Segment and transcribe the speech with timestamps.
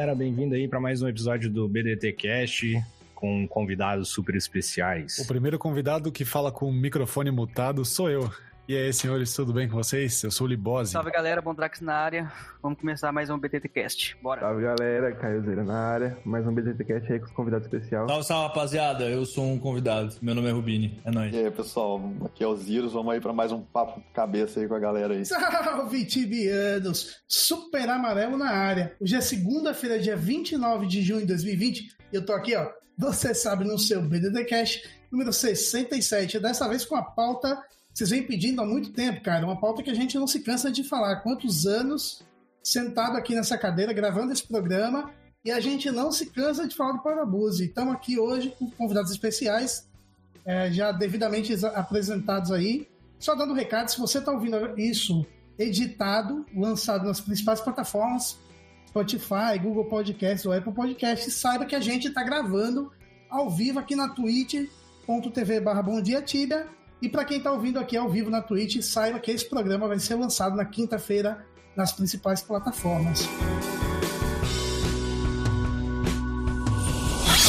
[0.00, 2.82] Galera, bem-vindo aí para mais um episódio do BDT Cast
[3.14, 5.18] com convidados super especiais.
[5.18, 8.32] O primeiro convidado que fala com o microfone mutado sou eu.
[8.68, 10.22] E aí, senhores, tudo bem com vocês?
[10.22, 10.92] Eu sou o Libose.
[10.92, 12.32] Salve galera, Bondrax na área.
[12.62, 14.16] Vamos começar mais um BTT Cast.
[14.22, 14.42] Bora.
[14.42, 16.16] Salve galera, Caio Zeira na área.
[16.24, 18.06] Mais um BTT Cast aí com os convidados especial.
[18.06, 20.14] Salve, salve rapaziada, eu sou um convidado.
[20.22, 21.34] Meu nome é Rubini, é nóis.
[21.34, 22.92] E aí, pessoal, aqui é o Ziros.
[22.92, 25.24] Vamos aí para mais um papo cabeça aí com a galera aí.
[25.26, 27.22] Salve, tibianos!
[27.26, 28.94] Super amarelo na área.
[29.00, 31.96] Hoje é segunda-feira, dia 29 de junho de 2020.
[32.12, 32.70] E eu tô aqui, ó.
[32.96, 36.38] Você sabe, no seu BDT Cast, número 67.
[36.38, 37.58] Dessa vez com a pauta
[37.92, 39.44] vocês vêm pedindo há muito tempo, cara.
[39.44, 41.16] Uma pauta que a gente não se cansa de falar.
[41.16, 42.22] Quantos anos
[42.62, 45.10] sentado aqui nessa cadeira gravando esse programa
[45.44, 47.66] e a gente não se cansa de falar do Parabuse.
[47.66, 49.88] Estamos aqui hoje com convidados especiais,
[50.44, 52.88] é, já devidamente apresentados aí.
[53.18, 55.26] Só dando um recado, se você está ouvindo isso
[55.58, 58.38] editado, lançado nas principais plataformas,
[58.88, 62.90] Spotify, Google Podcasts ou Apple Podcasts, saiba que a gente está gravando
[63.28, 66.66] ao vivo aqui na twitch.tv barra Bom Dia Tibia
[67.02, 69.98] e para quem está ouvindo aqui ao vivo na Twitch, saiba que esse programa vai
[69.98, 73.20] ser lançado na quinta-feira nas principais plataformas.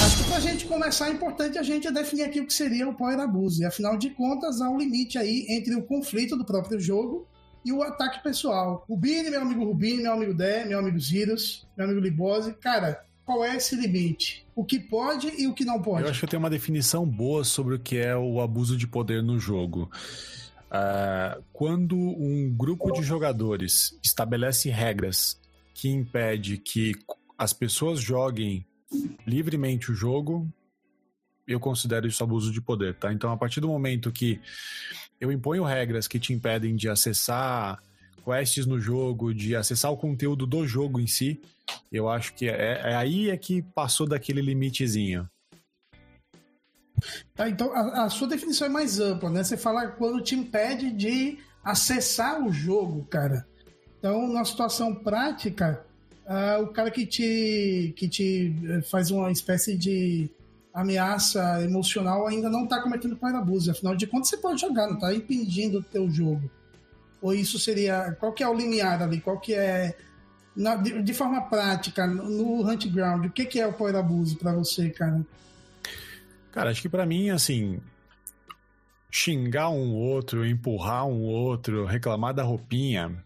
[0.06, 2.88] Acho que para a gente começar é importante a gente definir aqui o que seria
[2.88, 3.66] o Power Abuse.
[3.66, 7.28] Afinal de contas, há um limite aí entre o conflito do próprio jogo
[7.66, 8.86] e o ataque pessoal.
[8.88, 13.06] O Bini, meu amigo Rubini, meu amigo Dé, meu amigo Zirus, meu amigo Libose, cara,
[13.32, 14.46] qual é esse limite?
[14.54, 16.04] O que pode e o que não pode?
[16.04, 18.86] Eu acho que eu tenho uma definição boa sobre o que é o abuso de
[18.86, 19.90] poder no jogo.
[20.68, 25.40] Uh, quando um grupo de jogadores estabelece regras
[25.74, 26.94] que impede que
[27.38, 28.66] as pessoas joguem
[29.26, 30.52] livremente o jogo,
[31.48, 33.14] eu considero isso abuso de poder, tá?
[33.14, 34.42] Então, a partir do momento que
[35.22, 37.82] eu imponho regras que te impedem de acessar
[38.24, 41.42] quests no jogo, de acessar o conteúdo do jogo em si,
[41.92, 45.30] eu acho que é, é aí é que passou daquele limitezinho.
[47.34, 49.44] Tá, então a, a, sua definição é mais ampla, né?
[49.44, 53.48] Você fala quando te impede de acessar o jogo, cara.
[53.98, 55.84] Então, na situação prática,
[56.26, 60.30] uh, o cara que te, que te eh, faz uma espécie de
[60.74, 63.70] ameaça emocional ainda não está cometendo pai abuso.
[63.70, 66.50] Afinal de contas, você pode jogar, não está impedindo o teu jogo.
[67.22, 68.16] Ou isso seria.
[68.20, 69.22] Qual que é o limiar ali?
[69.22, 69.96] Qual que é.
[70.56, 74.36] Na, de, de, forma prática, no Hunt Ground, o que, que é o power abuse
[74.36, 75.26] para você, cara?
[76.52, 77.80] Cara, acho que para mim, assim,
[79.10, 83.24] xingar um outro, empurrar um outro, reclamar da roupinha,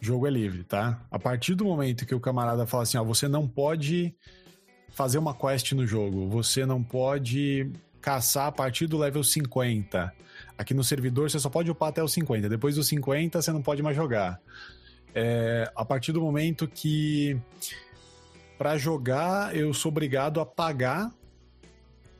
[0.00, 1.00] jogo é livre, tá?
[1.10, 4.14] A partir do momento que o camarada fala assim, ó, você não pode
[4.90, 7.70] fazer uma quest no jogo, você não pode
[8.00, 10.12] caçar a partir do level 50.
[10.58, 12.48] Aqui no servidor você só pode upar até os 50.
[12.48, 14.40] Depois dos 50 você não pode mais jogar.
[15.14, 17.40] É, a partir do momento que
[18.58, 21.14] para jogar eu sou obrigado a pagar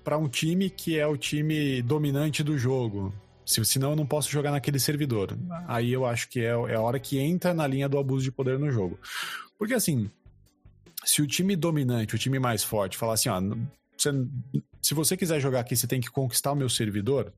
[0.05, 3.13] para um time que é o time dominante do jogo.
[3.45, 5.37] Se, senão eu não posso jogar naquele servidor.
[5.67, 8.31] Aí eu acho que é, é a hora que entra na linha do abuso de
[8.31, 8.99] poder no jogo.
[9.59, 10.09] Porque assim,
[11.05, 13.41] se o time dominante, o time mais forte, falar assim, ó,
[13.97, 14.13] você,
[14.81, 17.33] se você quiser jogar aqui, você tem que conquistar o meu servidor,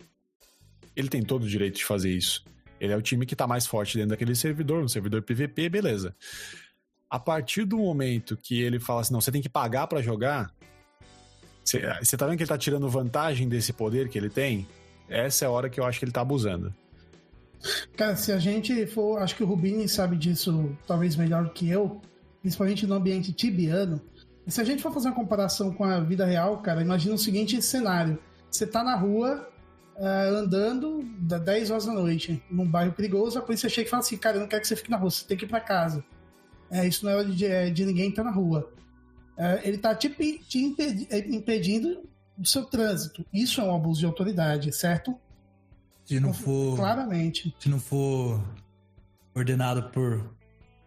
[0.94, 2.44] ele tem todo o direito de fazer isso.
[2.80, 6.14] Ele é o time que está mais forte dentro daquele servidor, um servidor PVP, beleza.
[7.08, 10.54] A partir do momento que ele fala assim, não, você tem que pagar para jogar,
[11.64, 14.66] você, tá vendo que ele tá tirando vantagem desse poder que ele tem?
[15.08, 16.74] Essa é a hora que eu acho que ele tá abusando.
[17.96, 19.18] Cara, se a gente for.
[19.18, 22.00] Acho que o Rubini sabe disso talvez melhor que eu,
[22.40, 24.00] principalmente no ambiente tibiano.
[24.46, 27.18] E se a gente for fazer uma comparação com a vida real, cara, imagina o
[27.18, 28.18] seguinte cenário:
[28.50, 29.48] você tá na rua,
[30.00, 34.02] uh, andando da 10 horas da noite, num bairro perigoso, a polícia chega e fala
[34.02, 35.60] assim, cara, eu não quero que você fique na rua, você tem que ir para
[35.60, 36.02] casa.
[36.70, 38.72] É, isso não é hora de, é, de ninguém estar na rua.
[39.62, 42.02] Ele está te, te impedi impedindo
[42.38, 43.24] o seu trânsito.
[43.32, 45.16] Isso é um abuso de autoridade, certo?
[46.04, 46.76] Se não for.
[46.76, 47.54] Claramente.
[47.58, 48.38] Se não for
[49.34, 50.34] ordenado por,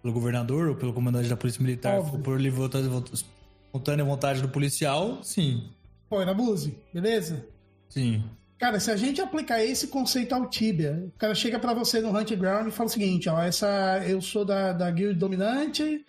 [0.02, 2.20] pelo governador ou pelo comandante da Polícia Militar, Óbvio.
[2.20, 2.62] por livre
[3.74, 5.70] espontânea vontade do policial, sim.
[6.10, 7.48] Power Abuse, beleza?
[7.90, 8.24] Sim.
[8.64, 12.18] Cara, se a gente aplicar esse conceito ao Tibia, o cara chega pra você no
[12.18, 16.06] Hunt Ground e fala o seguinte, ó, essa eu sou da, da guild dominante,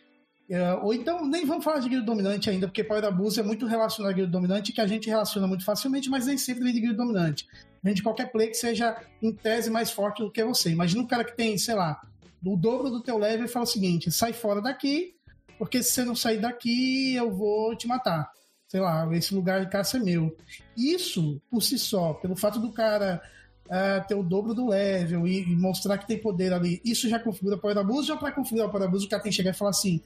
[0.48, 3.66] é, ou então nem vamos falar de guild dominante ainda, porque Power Abuse é muito
[3.66, 6.80] relacionado à guild dominante, que a gente relaciona muito facilmente, mas nem sempre vem de
[6.80, 7.44] guild dominante.
[7.82, 10.70] Vem de qualquer play que seja em tese mais forte do que você.
[10.70, 12.00] Imagina um cara que tem, sei lá,
[12.46, 15.16] o dobro do teu level e fala o seguinte, sai fora daqui,
[15.58, 18.30] porque se você não sair daqui, eu vou te matar
[18.74, 20.36] sei lá, esse lugar de caça é meu.
[20.76, 23.22] Isso, por si só, pelo fato do cara
[23.66, 27.20] uh, ter o dobro do level e, e, mostrar que tem poder ali, isso já
[27.20, 29.54] configura Power Abuse, já para configurar o Power Abuse, o cara tem que chegar e
[29.54, 30.00] falar assim,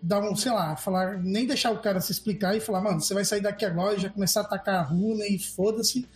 [0.00, 3.12] dar um, sei lá, falar, nem deixar o cara se explicar e falar, mano, você
[3.12, 6.08] vai sair daqui agora e já começar a atacar a runa e foda-se.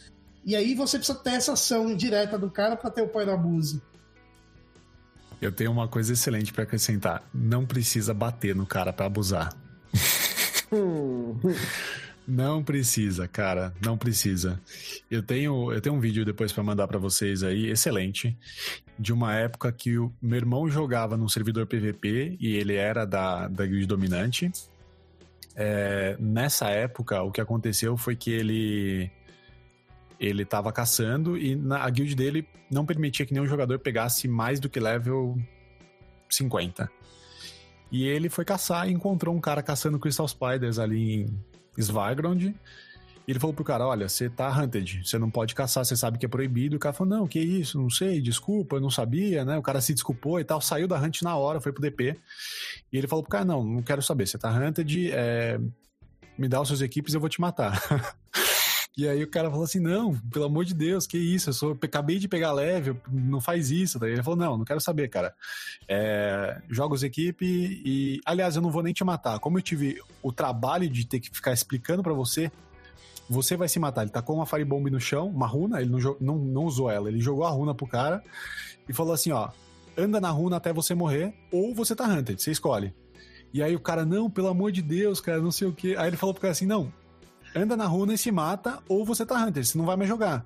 [0.47, 3.83] E aí você precisa ter essa ação direta do cara para ter o Power Abuse.
[5.43, 7.29] Eu tenho uma coisa excelente para acrescentar.
[7.35, 9.53] Não precisa bater no cara para abusar.
[12.27, 14.61] Não precisa, cara, não precisa.
[15.11, 18.39] Eu tenho, eu tenho um vídeo depois para mandar para vocês aí, excelente,
[18.97, 23.49] de uma época que o meu irmão jogava num servidor PVP e ele era da,
[23.49, 24.51] da guild dominante.
[25.57, 29.11] É, nessa época, o que aconteceu foi que ele
[30.21, 34.61] ele tava caçando e na, a guild dele não permitia que nenhum jogador pegasse mais
[34.61, 35.37] do que level
[36.29, 36.91] 50.
[37.91, 41.41] E ele foi caçar e encontrou um cara caçando Crystal Spiders ali em
[41.79, 42.55] Svargrond.
[43.31, 46.19] E ele falou pro cara: Olha, você tá hunted, você não pode caçar, você sabe
[46.19, 46.77] que é proibido.
[46.77, 49.59] O cara falou: Não, que isso, não sei, desculpa, eu não sabia, né?
[49.59, 52.17] O cara se desculpou e tal, saiu da hunt na hora, foi pro DP.
[52.93, 55.61] E ele falou pro cara: Não, não quero saber, você tá hunted, é...
[56.39, 57.81] me dá os seus equipes eu vou te matar.
[59.01, 61.49] E aí o cara falou assim: não, pelo amor de Deus, que isso?
[61.49, 63.99] Eu sou, acabei de pegar leve, não faz isso.
[63.99, 65.35] Daí ele falou: não, não quero saber, cara.
[65.89, 67.47] É, jogos equipe
[67.83, 68.21] e.
[68.27, 69.39] Aliás, eu não vou nem te matar.
[69.39, 72.53] Como eu tive o trabalho de ter que ficar explicando para você,
[73.27, 74.03] você vai se matar.
[74.03, 77.21] Ele tacou uma firebomb no chão, uma runa, ele não, não, não usou ela, ele
[77.21, 78.23] jogou a runa pro cara
[78.87, 79.49] e falou assim: ó,
[79.97, 82.93] anda na runa até você morrer, ou você tá hunted, você escolhe.
[83.51, 85.97] E aí o cara, não, pelo amor de Deus, cara, não sei o que.
[85.97, 86.93] Aí ele falou pro cara assim: não,
[87.55, 90.45] anda na runa e se mata, ou você tá Hunter, você não vai mais jogar.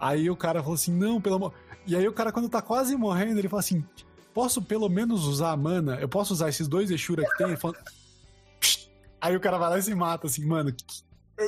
[0.00, 1.54] Aí o cara falou assim: não, pelo amor.
[1.86, 3.84] E aí o cara, quando tá quase morrendo, ele fala assim:
[4.32, 5.96] posso pelo menos usar a mana?
[5.96, 7.48] Eu posso usar esses dois Eshura que tem?
[7.48, 7.74] Ele fala,
[9.20, 10.72] aí o cara vai lá e se mata, assim, mano.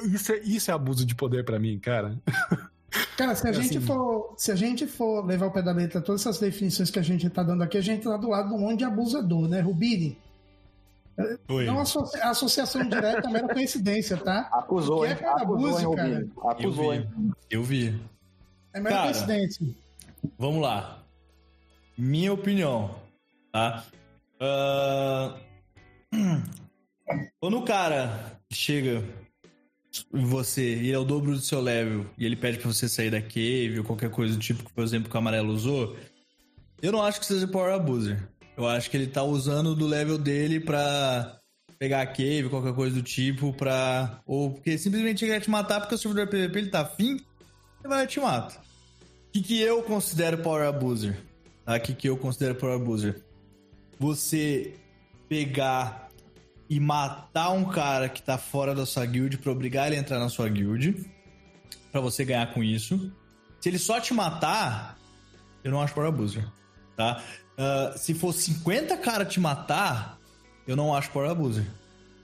[0.05, 2.21] Isso é, isso é abuso de poder para mim, cara.
[3.17, 3.87] Cara, se a, é gente assim...
[3.87, 7.03] for, se a gente for levar o pé da letra todas essas definições que a
[7.03, 9.61] gente tá dando aqui, a gente tá do lado de um monte de abusador, né?
[9.61, 10.19] Rubini,
[11.49, 11.67] Oi.
[11.67, 14.49] Não associa, associação direta, é mera coincidência, tá?
[14.52, 15.17] Acusou, hein?
[15.20, 17.11] É acusou, música, hein, Acusou, hein?
[17.50, 18.00] Eu vi.
[18.72, 19.67] É mera cara, coincidência.
[20.38, 21.02] Vamos lá.
[21.96, 22.94] Minha opinião,
[23.52, 23.84] tá?
[24.40, 25.50] Uh...
[27.40, 29.02] Quando o cara chega
[30.14, 33.11] em você e é o dobro do seu level e ele pede pra você sair
[33.11, 35.96] da cave ou qualquer coisa do tipo, por exemplo, que o amarelo usou,
[36.81, 38.22] eu não acho que seja Power Abuser.
[38.60, 41.38] Eu acho que ele tá usando do level dele pra
[41.78, 44.20] pegar a cave, qualquer coisa do tipo, pra.
[44.26, 47.88] Ou porque simplesmente ele quer te matar porque o servidor PVP ele tá afim, ele
[47.88, 48.56] vai te mata.
[49.28, 51.16] O que, que eu considero Power Abuser?
[51.64, 51.76] Tá?
[51.76, 53.22] O que, que eu considero Power Abuser?
[53.98, 54.74] Você
[55.26, 56.08] pegar
[56.68, 60.18] e matar um cara que tá fora da sua guild pra obrigar ele a entrar
[60.18, 61.10] na sua guild,
[61.90, 63.10] para você ganhar com isso.
[63.60, 64.98] Se ele só te matar,
[65.64, 66.46] eu não acho Power Abuser,
[66.97, 67.23] tá?
[67.59, 70.19] Uh, se for 50 cara te matar,
[70.67, 71.67] eu não acho Power Abuser.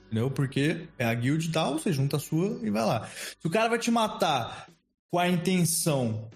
[0.05, 0.31] Entendeu?
[0.31, 3.07] Porque é a guild e tal, você junta a sua e vai lá.
[3.07, 4.67] Se o cara vai te matar
[5.11, 6.29] com a intenção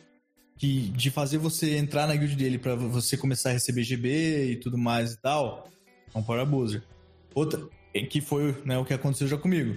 [0.58, 4.56] que, de fazer você entrar na guild dele para você começar a receber GB e
[4.58, 5.70] tudo mais e tal,
[6.14, 6.84] é um Power Abuser.
[7.34, 7.66] Outra,
[8.10, 9.74] que foi né, o que aconteceu já comigo.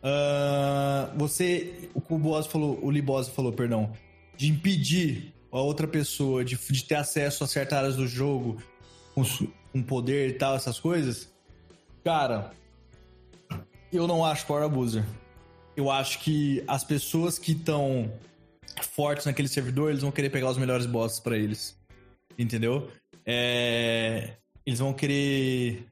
[0.00, 3.92] Uh, você, o Boss falou, o Liboz falou, perdão,
[4.36, 8.62] de impedir a outra pessoa de, de ter acesso a certas áreas do jogo
[9.14, 9.22] com,
[9.72, 11.28] com poder e tal, essas coisas,
[12.04, 12.52] cara,
[13.92, 15.04] eu não acho Power Abuser.
[15.76, 18.12] Eu acho que as pessoas que estão
[18.82, 21.76] fortes naquele servidor, eles vão querer pegar os melhores bosses para eles.
[22.38, 22.90] Entendeu?
[23.26, 24.36] É...
[24.64, 25.86] Eles vão querer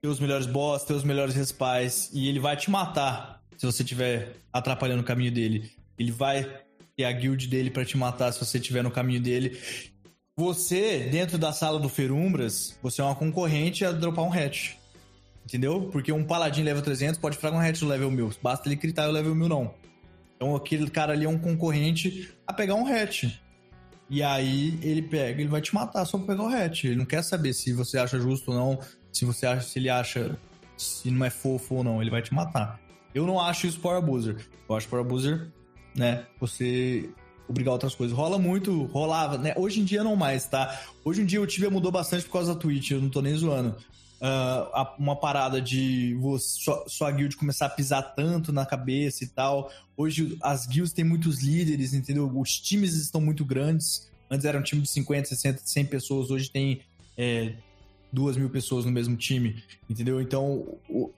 [0.00, 2.10] ter os melhores bosses, ter os melhores respais.
[2.12, 5.70] E ele vai te matar se você estiver atrapalhando o caminho dele.
[5.98, 6.62] Ele vai
[6.98, 9.58] e a guild dele para te matar se você estiver no caminho dele.
[10.36, 14.74] Você, dentro da sala do Ferumbras, você é uma concorrente a dropar um hatch.
[15.44, 15.88] Entendeu?
[15.92, 18.32] Porque um paladin level 300 pode fragar um hatch do level 1000.
[18.42, 19.74] Basta ele critar o level 1000 não.
[20.34, 23.24] Então aquele cara ali é um concorrente a pegar um hatch.
[24.08, 26.84] E aí ele pega, ele vai te matar só pra pegar o hatch.
[26.84, 28.78] Ele não quer saber se você acha justo ou não,
[29.12, 30.36] se você acha, se ele acha
[30.76, 32.78] se não é fofo ou não, ele vai te matar.
[33.14, 34.36] Eu não acho isso Power Abuser.
[34.68, 35.48] Eu acho Power Abuser,
[35.96, 36.26] né?
[36.40, 37.08] Você
[37.48, 38.16] obrigar outras coisas.
[38.16, 39.54] Rola muito, rolava, né?
[39.56, 40.80] Hoje em dia não mais, tá?
[41.04, 43.34] Hoje em dia o Tibia mudou bastante por causa da Twitch, eu não tô nem
[43.36, 43.76] zoando.
[44.18, 49.26] Uh, uma parada de você, sua, sua guild começar a pisar tanto na cabeça e
[49.26, 49.70] tal.
[49.96, 52.30] Hoje as guilds têm muitos líderes, entendeu?
[52.34, 54.10] Os times estão muito grandes.
[54.30, 56.80] Antes era um time de 50, 60, 100 pessoas, hoje tem
[57.16, 57.54] é,
[58.12, 60.20] duas mil pessoas no mesmo time, entendeu?
[60.20, 61.12] Então, o,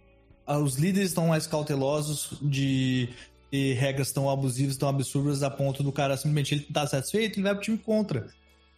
[0.47, 3.08] os líderes estão mais cautelosos de
[3.50, 7.44] ter regras tão abusivas, tão absurdas, a ponto do cara simplesmente ele tá satisfeito, ele
[7.44, 8.28] vai pro time contra.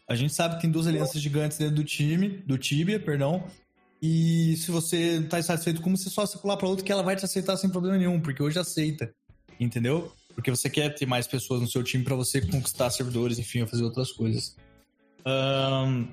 [0.09, 3.45] A gente sabe que tem duas alianças gigantes dentro do time, do Tibia, perdão,
[4.03, 7.17] e se você não tá satisfeito como, você só circular para outro que ela vai
[7.17, 9.13] te aceitar sem problema nenhum, porque hoje aceita,
[9.59, 10.13] entendeu?
[10.35, 13.85] Porque você quer ter mais pessoas no seu time para você conquistar servidores, enfim, fazer
[13.85, 14.57] outras coisas.
[15.27, 16.09] Um...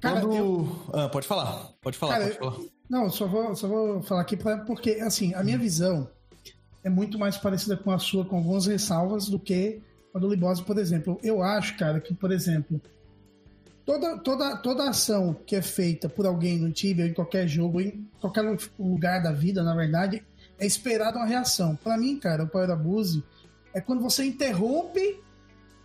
[0.00, 0.34] Cara, Quando...
[0.36, 2.68] eu- Ah, pode falar, pode falar, Cara, pode falar.
[2.88, 6.08] Não, só vou, só vou falar aqui pra, porque, assim, a minha visão
[6.84, 9.80] é muito mais parecida com a sua, com algumas ressalvas, do que
[10.14, 11.18] a do Libose, por exemplo.
[11.22, 12.80] Eu acho, cara, que, por exemplo,
[13.86, 18.06] toda, toda, toda ação que é feita por alguém no Tibia, em qualquer jogo, em
[18.20, 18.44] qualquer
[18.78, 20.22] lugar da vida, na verdade,
[20.58, 21.74] é esperada uma reação.
[21.74, 23.24] Pra mim, cara, o Power Abuse
[23.72, 25.20] é quando você interrompe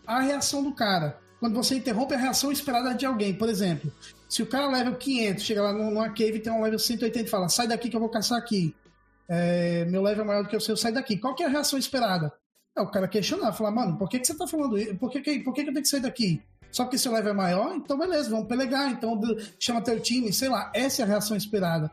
[0.05, 1.17] a reação do cara.
[1.39, 3.33] Quando você interrompe a reação esperada de alguém.
[3.33, 3.91] Por exemplo,
[4.27, 7.29] se o cara level 500, chega lá numa cave e tem um level 180 e
[7.29, 8.75] fala, sai daqui que eu vou caçar aqui.
[9.29, 11.15] É, meu level é maior do que o seu, sai daqui.
[11.15, 12.33] Qual que é a reação esperada?
[12.75, 14.95] É o cara questionar, falar, mano, por que, que você tá falando isso?
[14.95, 16.41] Por que, que, por que, que eu tenho que sair daqui?
[16.71, 17.75] Só porque seu level é maior?
[17.75, 18.91] Então beleza, vamos pelegar.
[18.91, 19.19] Então
[19.59, 20.71] chama teu time, sei lá.
[20.73, 21.91] Essa é a reação esperada.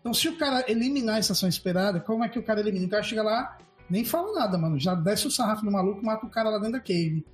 [0.00, 2.86] Então se o cara eliminar essa ação esperada, como é que o cara elimina?
[2.86, 4.78] O cara chega lá, nem fala nada, mano.
[4.78, 7.24] Já desce o sarrafo no maluco, mata o cara lá dentro da cave.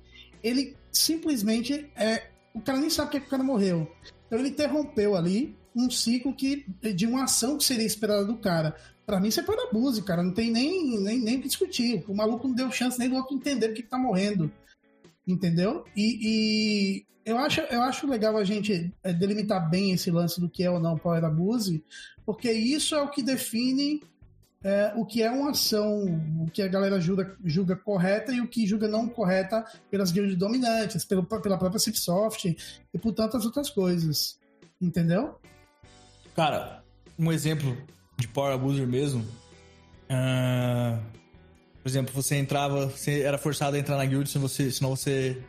[0.43, 2.29] Ele simplesmente é.
[2.53, 3.91] O cara nem sabe porque que o cara morreu.
[4.27, 8.75] Então ele interrompeu ali um ciclo que, de uma ação que seria esperada do cara.
[9.05, 10.23] Pra mim, isso é para abuse, cara.
[10.23, 12.03] Não tem nem, nem, nem que discutir.
[12.07, 14.51] O maluco não deu chance nem do outro entender o que, que tá morrendo.
[15.27, 15.85] Entendeu?
[15.95, 20.49] E, e eu, acho, eu acho legal a gente é, delimitar bem esse lance do
[20.49, 21.83] que é ou não power abuse,
[22.25, 24.01] porque isso é o que define
[24.63, 26.05] é, o que é uma ação,
[26.39, 30.37] o que a galera julga, julga correta e o que julga não correta pelas guildas
[30.37, 32.55] dominantes, pelo, pela própria Cipsoft
[32.93, 34.39] e por tantas outras coisas.
[34.81, 35.37] Entendeu?
[36.33, 36.81] Cara,
[37.19, 37.77] um exemplo
[38.17, 39.25] de Power Abuser mesmo.
[40.09, 40.99] ah,
[41.81, 45.41] por exemplo, você entrava, você era forçado a entrar na guild, senão você, senão você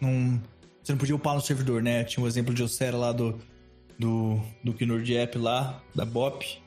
[0.00, 0.40] não,
[0.82, 2.02] você não podia upar no servidor, né?
[2.04, 3.38] Tinha um exemplo de Ocera lá do
[4.00, 6.62] do, do Kinord App lá, da BOP.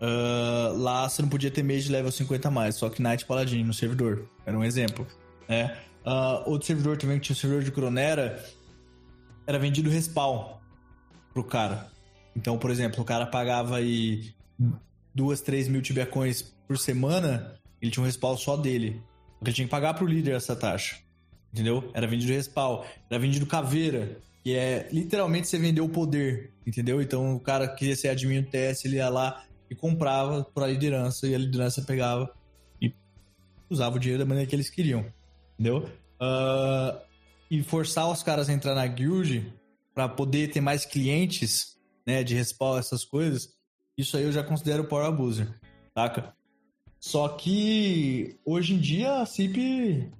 [0.00, 3.64] Ah, lá você não podia ter mage level 50 a mais, só que Knight Paladin
[3.64, 4.28] no servidor.
[4.46, 5.04] Era um exemplo,
[5.48, 5.76] né?
[6.06, 8.44] Ah, outro servidor também, que tinha o servidor de Cronera,
[9.46, 10.54] era vendido respawn
[11.32, 11.90] pro cara.
[12.36, 14.34] Então, por exemplo, o cara pagava aí
[15.14, 19.02] duas, três mil tibiacões por semana, ele tinha um respawn só dele.
[19.38, 20.96] Porque ele tinha que pagar pro líder essa taxa.
[21.52, 21.90] Entendeu?
[21.94, 22.82] Era vendido respawn.
[23.10, 26.52] Era vendido caveira, que é literalmente você vendeu o poder.
[26.66, 27.00] Entendeu?
[27.00, 31.26] Então o cara queria ser admin do TS, ele ia lá e comprava pra liderança,
[31.26, 32.32] e a liderança pegava
[32.80, 32.92] e
[33.70, 35.04] usava o dinheiro da maneira que eles queriam.
[35.54, 35.88] Entendeu?
[36.20, 37.00] Ah,
[37.50, 39.52] e forçar os caras a entrar na guild
[39.94, 41.73] para poder ter mais clientes,
[42.06, 43.48] né, de respawn, essas coisas,
[43.96, 45.48] isso aí eu já considero power abuser,
[45.96, 46.34] saca?
[47.00, 50.10] Só que hoje em dia a CIP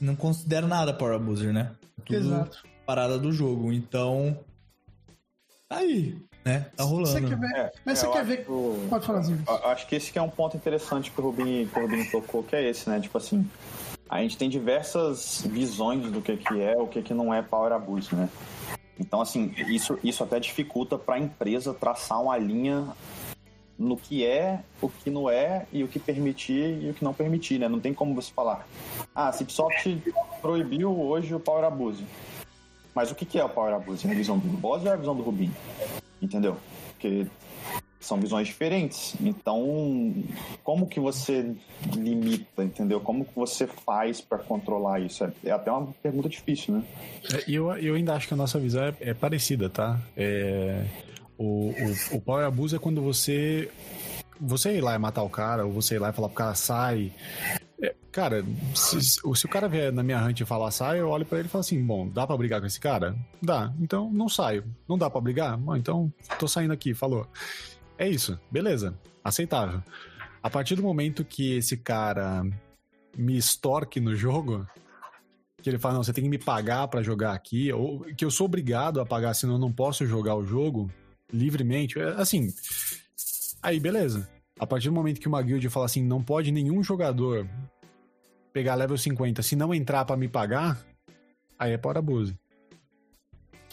[0.00, 1.72] não considera nada power abuser, né?
[1.98, 2.64] É Tudo Exato.
[2.84, 3.72] parada do jogo.
[3.72, 4.38] Então,
[5.68, 6.66] tá aí, né?
[6.76, 7.08] Tá rolando.
[7.10, 7.56] Você quer ver?
[7.56, 8.36] É, Mas você quer ver.
[8.38, 9.22] que- Pode falar.
[9.24, 12.10] Eu Acho que esse que é um ponto interessante que o Rubinho, que o Rubinho
[12.10, 12.98] tocou, que é esse, né?
[13.00, 13.48] Tipo assim,
[14.08, 17.72] a gente tem diversas visões do que, que é, o que, que não é power
[17.72, 18.28] abuse, né?
[18.98, 22.88] Então, assim, isso, isso até dificulta para a empresa traçar uma linha
[23.78, 27.14] no que é, o que não é, e o que permitir e o que não
[27.14, 27.66] permitir, né?
[27.66, 28.68] Não tem como você falar,
[29.14, 30.02] ah, a Cipsoft
[30.42, 32.04] proibiu hoje o power abuse.
[32.94, 34.06] Mas o que, é o power abuse?
[34.06, 35.54] É a visão do Boss ou é a visão do Rubinho?
[36.20, 36.56] Entendeu?
[36.92, 37.26] Porque
[38.00, 39.14] são visões diferentes.
[39.20, 40.14] Então,
[40.64, 41.54] como que você
[41.94, 42.98] limita, entendeu?
[42.98, 45.22] Como que você faz para controlar isso?
[45.22, 46.84] É, é até uma pergunta difícil, né?
[47.32, 50.00] É, eu, eu ainda acho que a nossa visão é, é parecida, tá?
[50.16, 50.82] É,
[51.36, 53.70] o, o, o power abuse é quando você.
[54.40, 56.54] Você ir lá e matar o cara, ou você ir lá e falar pro cara
[56.54, 57.12] sai.
[57.82, 58.42] É, cara,
[58.74, 61.48] se, se o cara vier na minha hunt e falar sai, eu olho pra ele
[61.48, 63.14] e falo assim: bom, dá pra brigar com esse cara?
[63.42, 64.64] Dá, então não saio.
[64.88, 65.58] Não dá pra brigar?
[65.58, 67.26] Bom, então tô saindo aqui, falou.
[68.00, 69.82] É isso, beleza, aceitável.
[70.42, 72.42] A partir do momento que esse cara
[73.16, 74.66] me extorque no jogo,
[75.62, 78.30] que ele fala, não, você tem que me pagar pra jogar aqui, ou que eu
[78.30, 80.90] sou obrigado a pagar, senão eu não posso jogar o jogo
[81.30, 81.98] livremente.
[81.98, 82.48] É, Assim,
[83.62, 84.26] aí beleza.
[84.58, 87.46] A partir do momento que uma guild fala assim, não pode nenhum jogador
[88.52, 90.78] pegar level 50 se não entrar pra me pagar,
[91.58, 92.34] aí é por abuso.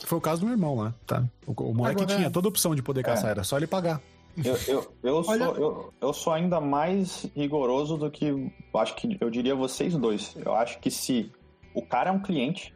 [0.06, 1.26] Foi o caso do meu irmão lá, tá?
[1.46, 3.32] O, o moleque Agora- tinha toda a opção de poder caçar, É.
[3.32, 4.02] era só ele pagar.
[4.44, 8.26] Eu, eu, eu, Olha- sou, eu, eu sou ainda mais rigoroso do que.
[8.26, 10.36] eu Acho que eu diria vocês dois.
[10.38, 11.32] Eu acho que se
[11.74, 12.74] o cara é um cliente,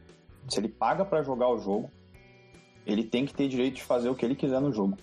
[0.48, 1.92] se ele paga pra jogar o jogo,
[2.86, 4.98] ele tem que ter direito de fazer o que ele quiser no jogo.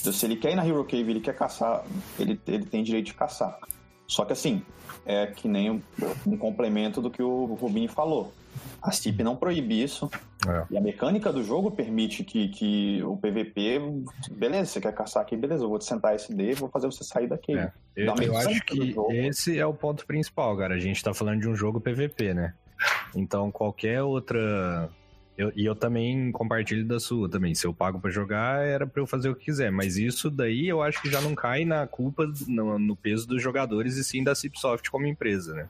[0.00, 1.84] Então, se ele quer ir na Hero Cave, ele quer caçar,
[2.18, 3.58] ele, ele tem direito de caçar.
[4.06, 4.62] Só que assim,
[5.06, 5.82] é que nem um,
[6.26, 8.32] um complemento do que o Rubinho falou.
[8.82, 10.10] A CIP não proíbe isso.
[10.48, 10.66] É.
[10.70, 13.80] E a mecânica do jogo permite que, que o PVP,
[14.32, 17.28] beleza, você quer caçar aqui, beleza, eu vou te sentar SD, vou fazer você sair
[17.28, 17.56] daqui.
[17.56, 17.70] É.
[17.94, 20.74] Eu, eu acho que esse é o ponto principal, cara.
[20.74, 22.54] A gente tá falando de um jogo PVP, né?
[23.14, 24.90] Então qualquer outra.
[25.36, 27.54] Eu, e eu também compartilho da sua também.
[27.54, 29.70] Se eu pago pra jogar, era pra eu fazer o que quiser.
[29.70, 33.42] Mas isso daí eu acho que já não cai na culpa, no, no peso dos
[33.42, 35.68] jogadores e sim da Cipsoft como empresa, né?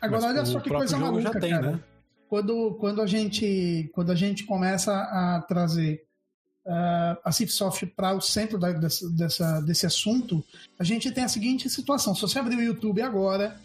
[0.00, 1.70] Agora, Mas olha o só que próprio coisa jogo maluca, já tem, cara.
[1.72, 1.80] né?
[2.28, 6.04] Quando, quando, a gente, quando a gente começa a trazer
[6.66, 10.44] ah, a Cipsoft para o centro da- dessa, desse assunto,
[10.78, 12.14] a gente tem a seguinte situação.
[12.14, 13.58] Se você abrir o YouTube agora,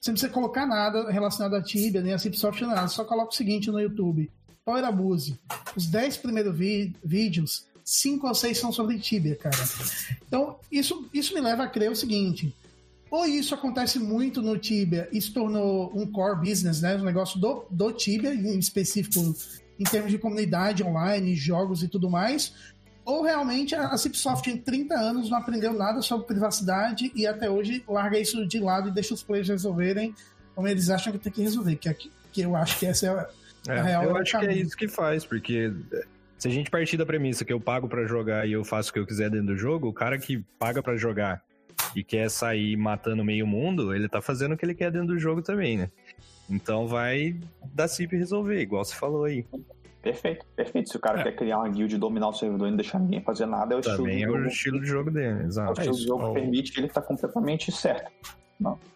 [0.00, 2.88] você não precisa colocar nada relacionado à Tibia, nem a Cipsoft, nada.
[2.88, 4.30] Só coloca o seguinte no YouTube.
[4.64, 5.38] Power Abuse.
[5.76, 6.56] Os 10 primeiros
[7.04, 9.56] vídeos, 5 ou 6 são sobre Tibia, cara.
[10.26, 12.54] Então, isso, isso me leva a crer o seguinte.
[13.10, 16.96] Ou isso acontece muito no Tibia e se tornou um core business, né?
[16.96, 19.34] Um negócio do, do Tibia, em específico
[19.78, 22.52] em termos de comunidade online, jogos e tudo mais.
[23.04, 27.48] Ou realmente a a Cipsoft em 30 anos não aprendeu nada sobre privacidade e até
[27.48, 30.14] hoje larga isso de lado e deixa os players resolverem
[30.54, 31.76] como eles acham que tem que resolver.
[31.76, 33.28] Que, é que, eu acho que essa é a,
[33.68, 34.66] É, real, eu acho que é caminho.
[34.66, 36.04] isso que faz, porque é,
[36.36, 38.92] se a gente partir da premissa que eu pago pra jogar e eu faço o
[38.92, 41.42] que eu quiser dentro do jogo, o cara que paga pra jogar
[41.98, 45.18] e quer sair matando meio mundo, ele tá fazendo o que ele quer dentro do
[45.18, 45.90] jogo também, né?
[46.50, 47.36] Então vai
[47.74, 49.44] da CIP resolver, igual você falou aí.
[50.00, 50.88] Perfeito, perfeito.
[50.90, 51.22] Se o cara É.
[51.24, 53.80] quer criar uma guild, dominar o servidor e não deixar ninguém fazer nada, é o
[53.82, 54.48] Também é estilo o do jogo.
[54.54, 55.72] estilo de jogo dele, É o exato.
[55.72, 56.02] estilo isso.
[56.02, 58.10] do jogo que permite que ele tá completamente certo.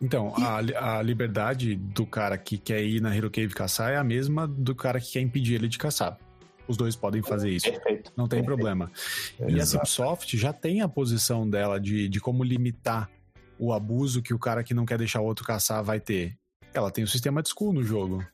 [0.00, 4.02] Então, a, a liberdade do cara que quer ir na Hero Cave caçar é a
[4.02, 6.18] mesma do cara que quer impedir ele de caçar.
[6.68, 7.70] Os dois podem fazer isso.
[7.70, 8.12] Perfeito.
[8.16, 8.46] Não tem Perfeito.
[8.46, 8.90] problema.
[9.40, 9.86] E a Exato.
[9.86, 13.10] Cipsoft já tem a posição dela de, de como limitar
[13.58, 16.36] o abuso que o cara que não quer deixar o outro caçar vai ter.
[16.72, 18.24] Ela tem o sistema de school no jogo.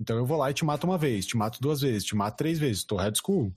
[0.00, 2.36] Então eu vou lá e te mato uma vez, te mato duas vezes, te mato
[2.36, 3.52] três vezes, tô Red School.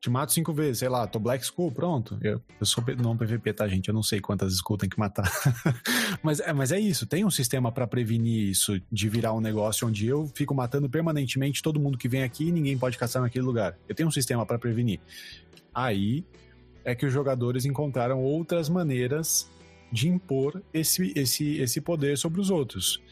[0.00, 2.18] Te mato cinco vezes, sei lá, tô Black School, pronto.
[2.22, 3.88] Eu, eu sou não PVP, tá, gente?
[3.88, 5.30] Eu não sei quantas School tem que matar.
[6.22, 9.86] mas, é, mas é isso, tem um sistema pra prevenir isso de virar um negócio
[9.86, 13.44] onde eu fico matando permanentemente todo mundo que vem aqui e ninguém pode caçar naquele
[13.44, 13.76] lugar.
[13.86, 15.00] Eu tenho um sistema pra prevenir.
[15.74, 16.24] Aí
[16.82, 19.50] é que os jogadores encontraram outras maneiras
[19.92, 23.02] de impor esse, esse, esse poder sobre os outros.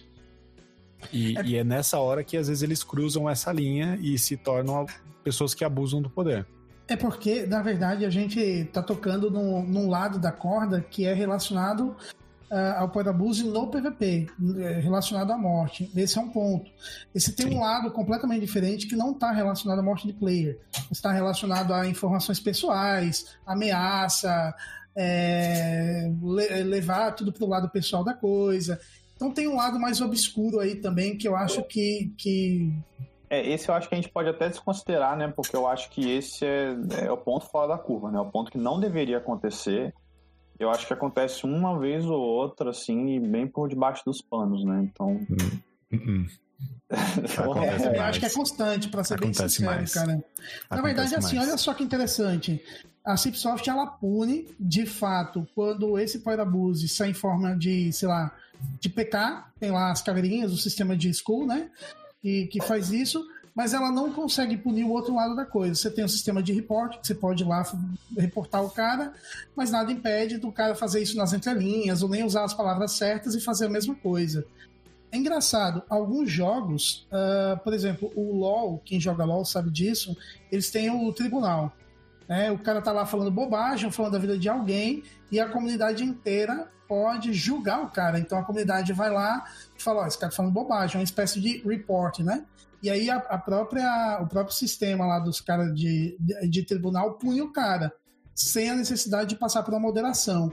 [1.12, 4.38] E É- e é nessa hora que às vezes eles cruzam essa linha e se
[4.38, 4.86] tornam
[5.22, 6.46] pessoas que abusam do poder.
[6.88, 11.12] É porque, na verdade, a gente tá tocando num, num lado da corda que é
[11.12, 11.94] relacionado
[12.50, 14.26] ah, ao poder abuse no PVP,
[14.58, 15.90] eh, relacionado à morte.
[15.94, 16.70] Esse é um ponto.
[17.14, 20.58] Esse tem um lado completamente diferente que não está relacionado à morte de player.
[20.90, 24.54] Está relacionado a informações pessoais, ameaça,
[24.96, 28.80] eh, le- levar tudo pro lado pessoal da coisa.
[29.14, 32.72] Então tem um lado mais obscuro aí também que eu acho que, que
[33.30, 35.28] É, esse eu acho que a gente pode até desconsiderar, né?
[35.28, 38.18] Porque eu acho que esse é, é o ponto fora da curva, né?
[38.18, 39.94] O ponto que não deveria acontecer.
[40.58, 44.64] Eu acho que acontece uma vez ou outra, assim, e bem por debaixo dos panos,
[44.64, 44.88] né?
[44.90, 45.20] Então.
[45.92, 46.26] Uhum.
[47.38, 49.94] Acontece É, eu acho que é constante, para ser bem Acontece sincero, mais.
[49.94, 50.12] cara.
[50.14, 50.22] Na
[50.70, 51.48] Acontece verdade, assim, mais.
[51.48, 52.62] olha só que interessante.
[53.04, 58.08] A Cipsoft, ela pune, de fato, quando esse Power Abuse sai em forma de, sei
[58.08, 58.34] lá,
[58.80, 61.70] de PK, tem lá as caveirinhas, o sistema de school, né?
[62.20, 65.74] Que, que faz isso, mas ela não consegue punir o outro lado da coisa.
[65.74, 67.64] Você tem o sistema de report, que você pode ir lá
[68.16, 69.12] reportar o cara,
[69.56, 73.34] mas nada impede do cara fazer isso nas entrelinhas, ou nem usar as palavras certas
[73.34, 74.44] e fazer a mesma coisa.
[75.10, 80.16] É engraçado, alguns jogos, ah, por exemplo, o LoL, quem joga LoL sabe disso,
[80.52, 81.72] eles têm o tribunal.
[82.28, 82.50] Né?
[82.50, 86.70] O cara tá lá falando bobagem, falando da vida de alguém, e a comunidade inteira
[86.86, 88.18] pode julgar o cara.
[88.18, 89.44] Então a comunidade vai lá
[89.76, 92.44] e fala: Ó, esse cara tá falando bobagem, é uma espécie de report, né?
[92.82, 97.14] E aí a, a própria, o próprio sistema lá dos caras de, de, de tribunal
[97.14, 97.92] punha o cara,
[98.34, 100.52] sem a necessidade de passar por uma moderação.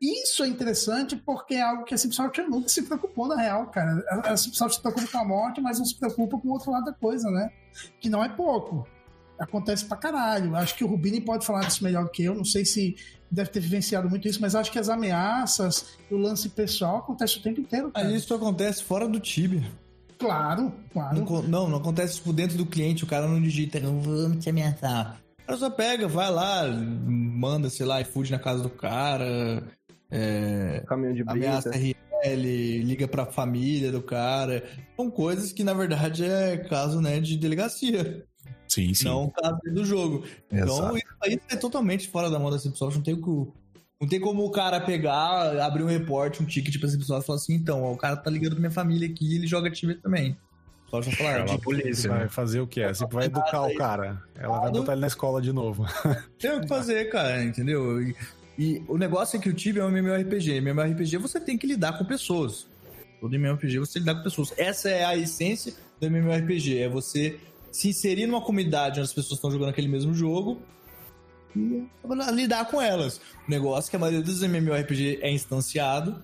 [0.00, 4.04] Isso é interessante porque é algo que a Cipsoft nunca se preocupou na real, cara.
[4.08, 6.72] A a Cipsoft se preocupa com a morte, mas não se preocupa com o outro
[6.72, 7.50] lado da coisa, né?
[8.00, 8.86] Que não é pouco.
[9.38, 10.56] Acontece pra caralho.
[10.56, 12.34] Acho que o Rubini pode falar disso melhor do que eu.
[12.34, 12.96] Não sei se
[13.30, 17.42] deve ter vivenciado muito isso, mas acho que as ameaças, o lance pessoal acontece o
[17.42, 17.90] tempo inteiro.
[17.90, 18.06] Cara.
[18.06, 19.64] Mas isso acontece fora do Tibia.
[20.18, 21.18] Claro, claro.
[21.18, 24.48] Não, não, não acontece tipo, dentro do cliente, o cara não digita, não vamos te
[24.48, 25.20] ameaçar.
[25.42, 29.62] O cara só pega, vai lá, manda, sei lá, iFood na casa do cara,
[30.10, 31.98] é, Caminhão de ameaça brita.
[32.24, 34.64] RL, liga pra família do cara.
[34.96, 38.24] São coisas que, na verdade, é caso né, de delegacia,
[38.68, 39.04] Sim, sim.
[39.04, 40.24] não caso do jogo.
[40.50, 40.96] Então, Exato.
[40.98, 42.96] isso aí é totalmente fora da mão da Cipsoft.
[42.96, 43.52] Não tem, o-
[44.00, 47.36] não tem como o cara pegar, abrir um reporte, um ticket pra Cipsoft e falar
[47.38, 49.98] assim: então, ó, o cara tá ligando pra minha família aqui e ele joga Tibia
[50.02, 50.36] também.
[50.90, 52.28] Só já falar, Chama a tipo, polícia, Vai né?
[52.28, 52.92] fazer o que é?
[52.92, 54.22] Você vai educar o cara.
[54.36, 55.84] Ela vai botar ele na escola de novo.
[56.38, 58.00] tem o que fazer, cara, entendeu?
[58.02, 58.14] E,
[58.58, 60.60] e o negócio é que o Tibia é um MMORPG.
[60.60, 62.66] MMORPG você tem que lidar com pessoas.
[63.20, 64.52] Todo MMORPG você lidar com pessoas.
[64.56, 66.78] Essa é a essência do MMORPG.
[66.78, 67.40] É você
[67.74, 70.62] se inserir numa comunidade onde as pessoas estão jogando aquele mesmo jogo
[71.56, 71.84] e
[72.32, 73.20] lidar com elas.
[73.46, 76.22] O negócio é que a maioria dos MMORPG é instanciado,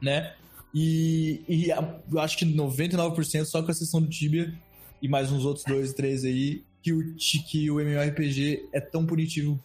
[0.00, 0.34] né?
[0.72, 4.54] E, e a- eu acho que 99%, só com exceção do Tibia
[5.02, 7.14] e mais uns outros dois, três aí, que o,
[7.48, 9.58] que o MMORPG é tão punitivo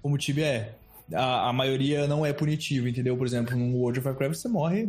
[0.00, 0.74] como o Tibia é.
[1.14, 3.16] A, a maioria não é punitivo, entendeu?
[3.18, 4.88] Por exemplo, no World of Warcraft você morre,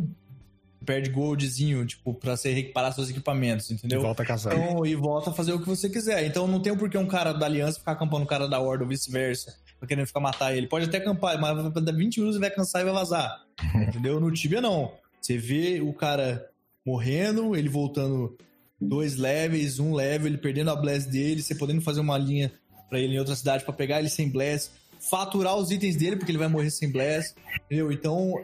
[0.84, 4.00] perde goldzinho, tipo, pra você reparar seus equipamentos, E entendeu?
[4.02, 4.52] volta a caçar.
[4.56, 6.24] Então, e volta a fazer o que você quiser.
[6.26, 8.84] Então não tem por que um cara da aliança ficar acampando o cara da horda
[8.84, 9.56] ou vice-versa.
[9.78, 10.66] Pra querendo ficar matar ele.
[10.68, 13.42] Pode até acampar, mas vai dar 20 minutos e vai cansar e vai vazar.
[13.88, 14.20] Entendeu?
[14.20, 14.92] No Tibia não.
[15.20, 16.48] Você vê o cara
[16.86, 18.36] morrendo, ele voltando
[18.80, 22.52] dois levels, um level, ele perdendo a blast dele, você podendo fazer uma linha
[22.90, 24.70] pra ele em outra cidade pra pegar ele sem blast,
[25.10, 27.34] faturar os itens dele porque ele vai morrer sem blast.
[27.64, 27.90] Entendeu?
[27.90, 28.34] Então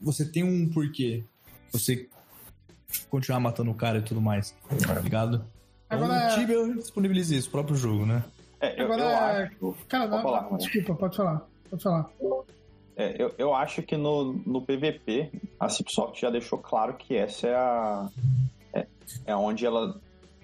[0.00, 1.24] você tem um porquê.
[1.72, 2.08] Você
[3.08, 4.54] continuar matando o cara e tudo mais.
[4.86, 5.44] Tá ligado?
[5.86, 8.24] Então, Agora- o Tibia disponibiliza isso, o próprio jogo, né?
[8.60, 9.02] É, eu, Agora,
[9.60, 9.86] eu acho.
[9.88, 11.46] Cara, não, falar, desculpa, pode falar.
[11.70, 12.10] Pode falar.
[12.96, 15.30] É, eu, eu acho que no, no PVP,
[15.60, 18.08] a Cipsoft já deixou claro que essa é a.
[18.72, 18.86] É,
[19.26, 20.00] é onde ela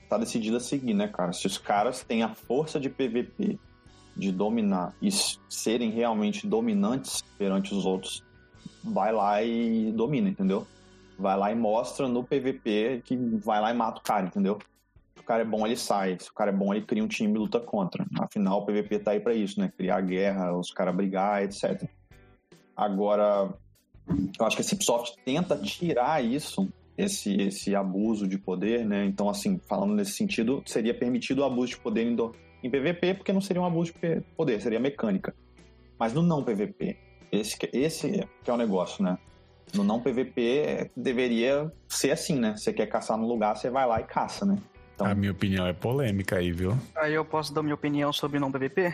[0.09, 1.33] tá decidida a seguir, né, cara?
[1.33, 3.59] Se os caras têm a força de PVP
[4.15, 5.09] de dominar e
[5.49, 8.23] serem realmente dominantes perante os outros,
[8.85, 10.67] vai lá e domina, entendeu?
[11.19, 14.59] Vai lá e mostra no PVP que vai lá e mata o cara, entendeu?
[15.15, 16.17] Se o cara é bom, ele sai.
[16.19, 18.05] Se o cara é bom, ele cria um time e luta contra.
[18.19, 19.71] Afinal, o PVP tá aí pra isso, né?
[19.77, 21.89] Criar guerra, os caras brigar, etc.
[22.77, 23.53] Agora,
[24.09, 29.05] eu acho que a Cipsoft tenta tirar isso, esse, esse abuso de poder, né?
[29.05, 33.15] Então, assim, falando nesse sentido, seria permitido o abuso de poder em, do- em PVP,
[33.15, 35.35] porque não seria um abuso de poder, seria mecânica.
[35.99, 36.97] Mas no não PVP,
[37.33, 39.19] esse, que- esse que é o negócio, né?
[39.75, 42.55] No não PVP é, deveria ser assim, né?
[42.57, 44.59] Você quer caçar no lugar, você vai lá e caça, né?
[44.95, 46.77] Então, A minha opinião é polêmica aí, viu?
[46.95, 48.93] Aí eu posso dar minha opinião sobre não PVP?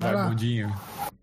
[0.00, 0.28] Vai, lá.
[0.28, 0.74] bundinho.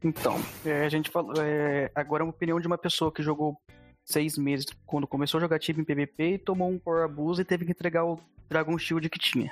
[0.02, 1.34] Então, é, a gente falou.
[1.42, 3.58] é, agora é uma opinião de uma pessoa que jogou
[4.06, 7.46] seis meses quando começou a jogar Tibia em PVP e tomou um Power Abuse e
[7.46, 8.18] teve que entregar o
[8.50, 9.52] Dragon Shield que tinha.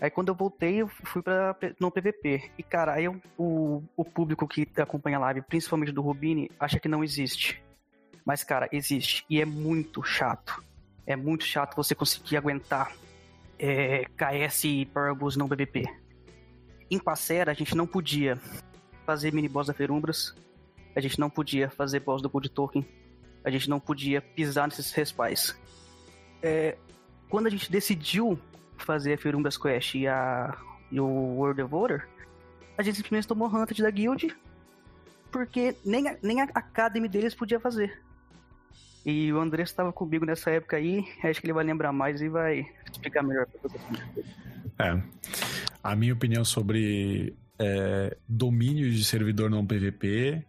[0.00, 2.50] Aí quando eu voltei, eu fui pra no PVP.
[2.56, 6.78] E cara, aí eu- o, o público que acompanha a live, principalmente do Rubini, acha
[6.78, 7.60] que não existe.
[8.24, 9.24] Mas cara, existe.
[9.28, 10.62] E é muito chato.
[11.06, 12.92] É muito chato você conseguir aguentar
[13.58, 15.84] é, KS e Power Abuse não PVP.
[16.90, 18.38] Em Passera, a gente não podia
[19.04, 20.34] fazer mini boss da Ferumbras.
[20.94, 22.86] A gente não podia fazer boss do Gold Token.
[23.44, 25.58] A gente não podia pisar nesses respais.
[26.42, 26.76] É,
[27.28, 28.38] quando a gente decidiu
[28.78, 30.56] fazer a Ferumbras Quest e, a,
[30.90, 32.08] e o World Devorer,
[32.76, 34.34] a gente simplesmente tomou Hunted da Guild
[35.30, 38.00] porque nem a, nem a Academy deles podia fazer.
[39.04, 42.28] E o André estava comigo nessa época aí, acho que ele vai lembrar mais e
[42.28, 43.78] vai explicar melhor pra você.
[44.78, 45.02] É.
[45.82, 50.44] A minha opinião sobre é, domínio de servidor não PVP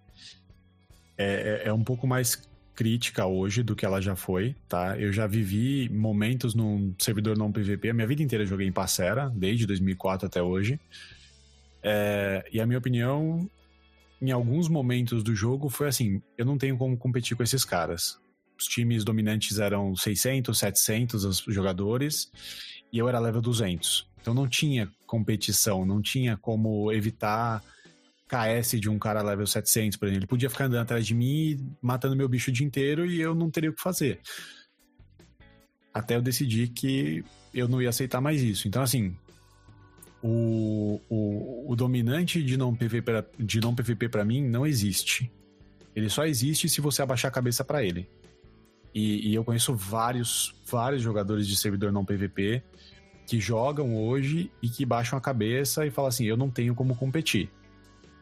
[1.17, 2.48] é, é- é um pouco mais
[2.79, 4.97] crítica hoje do que ela já foi, tá?
[4.97, 9.29] Eu já vivi momentos num servidor não PVP, a minha vida inteira joguei em Passera,
[9.35, 10.79] desde 2004 até hoje.
[11.83, 13.49] É, e a minha opinião,
[14.21, 18.17] em alguns momentos do jogo, foi assim: eu não tenho como competir com esses caras.
[18.57, 22.31] Os times dominantes eram 600, 700 os jogadores,
[22.93, 24.07] e eu era level 200.
[24.21, 27.61] Então não tinha competição, não tinha como evitar
[28.29, 30.19] KS de um cara level 700, por exemplo.
[30.19, 33.33] Ele podia ficar andando atrás de mim, matando meu bicho o dia inteiro e eu
[33.33, 34.19] não teria o que fazer.
[35.91, 38.67] Até eu decidi que eu não ia aceitar mais isso.
[38.67, 39.15] Então, assim,
[40.21, 45.31] o, o, o dominante de não PVP de não PVP para mim não existe.
[45.95, 48.07] Ele só existe se você abaixar a cabeça para ele.
[48.93, 52.63] E, e eu conheço vários, vários jogadores de servidor não PVP
[53.25, 56.95] que jogam hoje e que baixam a cabeça e falam assim: eu não tenho como
[56.95, 57.49] competir.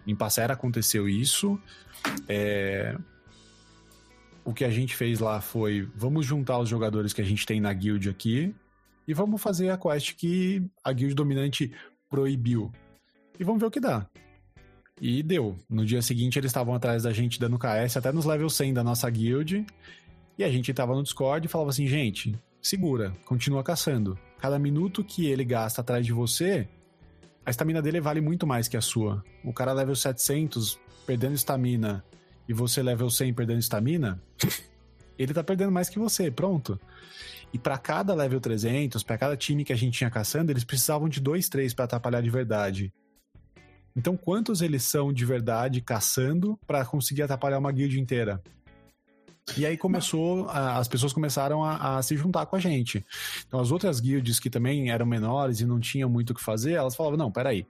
[0.08, 1.60] Em Passera aconteceu isso.
[2.28, 2.98] É...
[4.46, 7.60] O que a gente fez lá foi: vamos juntar os jogadores que a gente tem
[7.60, 8.56] na guild aqui
[9.06, 11.72] e vamos fazer a quest que a guild dominante
[12.10, 12.72] proibiu.
[13.38, 14.08] E vamos ver o que dá.
[15.00, 15.58] E deu.
[15.70, 18.84] No dia seguinte eles estavam atrás da gente dando KS até nos level 100 da
[18.84, 19.65] nossa guild.
[20.38, 24.17] E a gente tava no Discord e falava assim: gente, segura, continua caçando.
[24.39, 26.67] Cada minuto que ele gasta atrás de você,
[27.47, 29.23] a estamina dele vale muito mais que a sua.
[29.41, 32.03] O cara level 700 perdendo estamina
[32.45, 34.21] e você level 100 perdendo estamina,
[35.17, 36.77] ele tá perdendo mais que você, pronto.
[37.53, 41.07] E para cada level 300, para cada time que a gente tinha caçando, eles precisavam
[41.07, 42.93] de 2, 3 para atrapalhar de verdade.
[43.95, 48.43] Então, quantos eles são de verdade caçando para conseguir atrapalhar uma guild inteira?
[49.55, 53.05] E aí começou, as pessoas começaram a, a, se juntar com a gente.
[53.47, 56.73] Então as outras guilds que também eram menores e não tinham muito o que fazer,
[56.73, 57.65] elas falavam, não, peraí,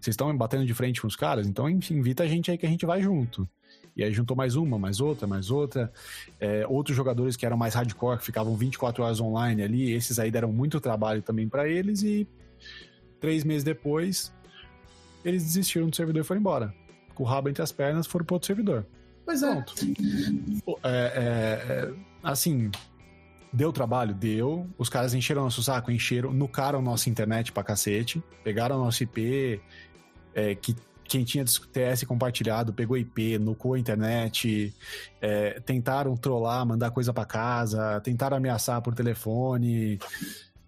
[0.00, 1.46] vocês estão batendo de frente com os caras?
[1.46, 3.48] Então invita a gente aí que a gente vai junto.
[3.96, 5.92] E aí juntou mais uma, mais outra, mais outra.
[6.38, 10.30] É, outros jogadores que eram mais hardcore, que ficavam 24 horas online ali, esses aí
[10.30, 12.26] deram muito trabalho também para eles e
[13.20, 14.32] três meses depois
[15.24, 16.74] eles desistiram do servidor e foram embora.
[17.14, 18.86] Com o rabo entre as pernas, foram para outro servidor.
[19.28, 19.64] Pois é.
[20.84, 22.70] É, é, é, assim,
[23.52, 24.14] deu trabalho?
[24.14, 24.66] Deu.
[24.78, 29.60] Os caras encheram nosso saco, encheram, nucaram nossa internet pra cacete, pegaram nosso IP,
[30.34, 34.74] é, que quem tinha TS compartilhado pegou IP, nucou a internet,
[35.20, 39.98] é, tentaram trollar, mandar coisa para casa, tentaram ameaçar por telefone.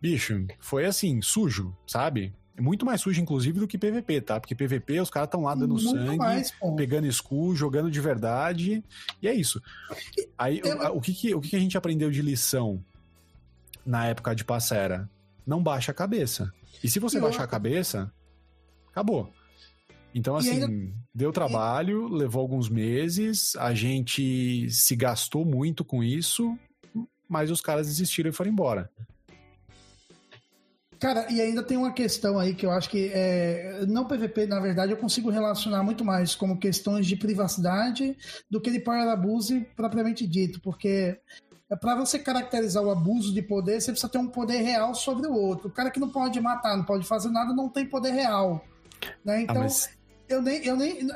[0.02, 2.34] Bicho, foi assim, sujo, sabe?
[2.56, 4.40] É muito mais sujo, inclusive, do que PVP, tá?
[4.40, 8.84] Porque PVP os caras estão lá dando muito sangue, mais, pegando skull, jogando de verdade.
[9.22, 9.62] E é isso.
[10.36, 10.78] Aí, Eu...
[10.92, 12.84] o, o, que, que, o que, que a gente aprendeu de lição
[13.84, 15.08] na época de Passera?
[15.46, 16.52] Não baixa a cabeça.
[16.82, 17.22] E se você Eu...
[17.22, 18.12] baixar a cabeça,
[18.88, 19.32] acabou.
[20.14, 20.92] Então, assim, ainda...
[21.14, 22.18] deu trabalho, e...
[22.18, 26.58] levou alguns meses, a gente se gastou muito com isso,
[27.28, 28.90] mas os caras desistiram e foram embora.
[31.00, 34.60] Cara, e ainda tem uma questão aí que eu acho que é, não PVP, na
[34.60, 38.14] verdade, eu consigo relacionar muito mais como questões de privacidade
[38.50, 41.18] do que de power abuse propriamente dito, porque
[41.70, 45.26] é para você caracterizar o abuso de poder, você precisa ter um poder real sobre
[45.26, 45.68] o outro.
[45.68, 48.62] O cara que não pode matar, não pode fazer nada, não tem poder real.
[49.24, 49.36] Né?
[49.36, 49.88] Ah, então, ah, mas...
[50.28, 50.66] eu nem.
[50.66, 51.08] Eu nem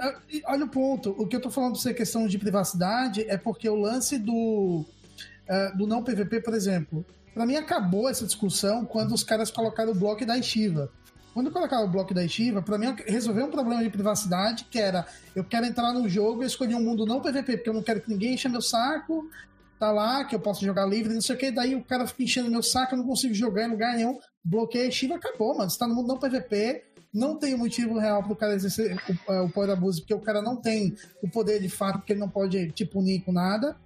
[0.47, 1.11] olha o ponto.
[1.11, 4.87] O que eu tô falando pra você, questão de privacidade, é porque o lance do,
[4.87, 9.91] uh, do não PVP, por exemplo, Pra mim, acabou essa discussão quando os caras colocaram
[9.91, 10.91] o bloco da Shiva.
[11.35, 15.05] Quando colocaram o bloco da Shiva, pra mim resolveu um problema de privacidade, que era
[15.35, 18.01] eu quero entrar no jogo e escolher um mundo não PVP, porque eu não quero
[18.01, 19.29] que ninguém encha meu saco,
[19.81, 22.23] tá lá, que eu posso jogar livre, não sei o que, daí o cara fica
[22.23, 25.69] enchendo meu saco, eu não consigo jogar em lugar nenhum, bloqueia Shiva, acabou, mano.
[25.69, 28.97] Você tá no mundo não PVP, não tem motivo real pro cara exercer
[29.29, 32.21] o, o poder abuso, porque o cara não tem o poder de fato, porque ele
[32.21, 33.77] não pode te punir com nada.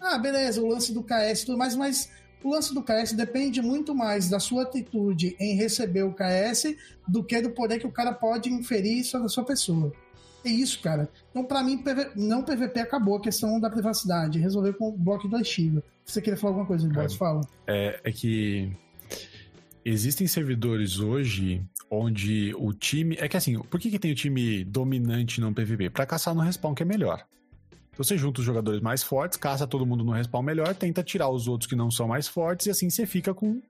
[0.00, 2.10] Ah, beleza, o lance do KS e tudo mais, mas
[2.42, 6.74] o lance do KS depende muito mais da sua atitude em receber o KS
[7.06, 9.92] do que do poder que o cara pode inferir sobre a sua pessoa.
[10.44, 11.08] É isso, cara.
[11.30, 12.12] Então, para mim, PV...
[12.14, 14.38] não PVP acabou a questão da privacidade.
[14.38, 15.82] Resolveu com o bloco da Shiva.
[16.04, 17.14] Você queria falar alguma coisa, Boss?
[17.14, 17.40] Fala.
[17.66, 18.70] É, é que
[19.84, 23.16] existem servidores hoje onde o time.
[23.18, 25.90] É que assim, por que, que tem o time dominante no PVP?
[25.90, 27.26] Para caçar no respawn, que é melhor.
[27.98, 31.28] Então você junta os jogadores mais fortes, caça todo mundo no respawn melhor, tenta tirar
[31.30, 33.60] os outros que não são mais fortes e assim você fica com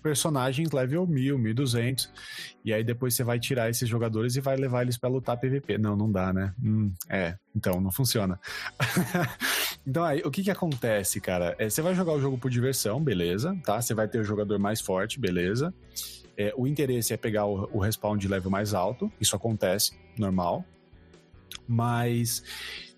[0.00, 2.12] personagens level 1000, 1200.
[2.64, 5.78] E aí depois você vai tirar esses jogadores e vai levar eles para lutar PVP.
[5.78, 6.54] Não, não dá, né?
[6.62, 8.38] Hum, é, então não funciona.
[9.84, 11.56] então aí, o que que acontece, cara?
[11.58, 13.82] É, você vai jogar o jogo por diversão, beleza, tá?
[13.82, 15.74] Você vai ter o jogador mais forte, beleza.
[16.36, 20.64] É, o interesse é pegar o, o respawn de level mais alto, isso acontece, normal.
[21.66, 22.44] Mas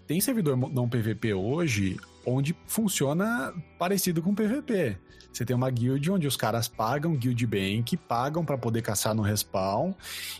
[0.09, 4.97] tem servidor não PVP hoje onde funciona parecido com PVP.
[5.31, 9.21] Você tem uma guild onde os caras pagam guild bank, pagam para poder caçar no
[9.21, 9.93] respawn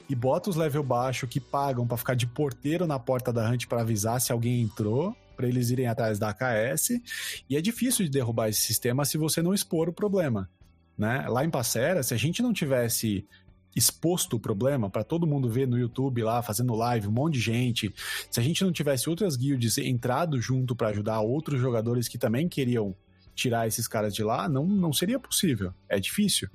[0.09, 3.67] e bota os level baixo que pagam para ficar de porteiro na porta da hunt
[3.67, 7.01] para avisar se alguém entrou, para eles irem atrás da AKS.
[7.49, 10.49] E é difícil de derrubar esse sistema se você não expor o problema.
[10.97, 11.27] Né?
[11.29, 13.25] Lá em Passera, se a gente não tivesse
[13.79, 17.41] exposto o problema para todo mundo ver no YouTube lá, fazendo live, um monte de
[17.41, 17.95] gente.
[18.31, 22.49] Se a gente não tivesse outras guilds entrado junto para ajudar outros jogadores que também
[22.49, 22.95] queriam
[23.35, 25.73] tirar esses caras de lá, não, não seria possível.
[25.89, 26.49] É difícil.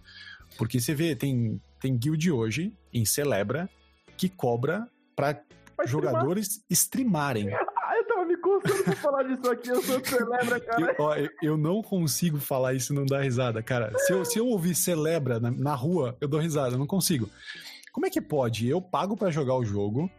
[0.58, 3.70] Porque você vê, tem, tem guild hoje em Celebra
[4.18, 5.42] que cobra para
[5.86, 7.50] jogadores streamarem.
[8.66, 10.82] Ah, eu pra falar disso aqui, eu sou celebra, cara.
[10.82, 13.92] Eu, ó, eu- eu não consigo falar isso e não dar risada, cara.
[14.00, 17.30] Se eu, se eu ouvir celebra na, na rua, eu dou risada, eu não consigo.
[17.92, 18.68] Como é que pode?
[18.68, 20.10] Eu pago pra jogar o jogo,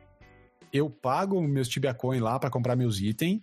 [0.72, 3.40] eu pago meus Tibia Coin lá pra comprar meus itens,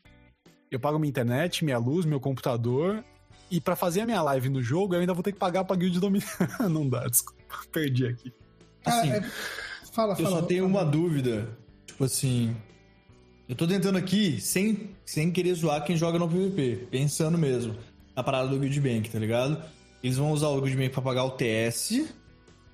[0.70, 3.04] eu pago minha internet, minha luz, meu computador,
[3.50, 5.76] e pra fazer a minha live no jogo, eu ainda vou ter que pagar pra
[5.76, 6.26] guild dominar.
[6.70, 8.34] não dá, desculpa, perdi aqui.
[8.84, 9.32] Cara, Assim, é-
[9.92, 10.40] Fala, Eu fala.
[10.40, 10.84] só tenho fala.
[10.84, 11.50] uma dúvida.
[11.86, 12.56] Tipo assim.
[13.52, 17.76] Eu tô tentando aqui, sem, sem querer zoar quem joga no PVP, pensando mesmo
[18.16, 19.62] na parada do Guild Bank, tá ligado?
[20.02, 22.08] Eles vão usar o Guild Bank pra pagar o TS,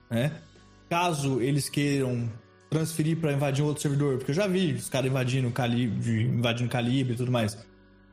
[0.08, 0.40] né?
[0.88, 2.32] Caso eles queiram
[2.70, 6.70] transferir pra invadir um outro servidor, porque eu já vi os caras invadindo calibre, invadindo
[6.70, 7.58] calibre e tudo mais.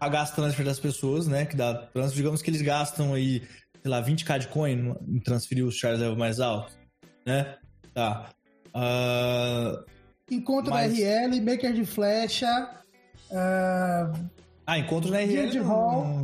[0.00, 1.44] Pagar as transfer das pessoas, né?
[1.44, 3.42] Que dá transfer, digamos que eles gastam aí,
[3.82, 6.74] sei lá, 20k de coin em transferir os chars level mais altos,
[7.26, 7.58] né?
[7.92, 8.30] Tá.
[8.72, 9.84] Ah,
[10.30, 12.70] Encontro Mas- da RL, Maker de Flecha.
[13.32, 14.12] ah,
[14.66, 15.58] Ah, encontro na RL.
[15.58, 16.18] Não- Hall.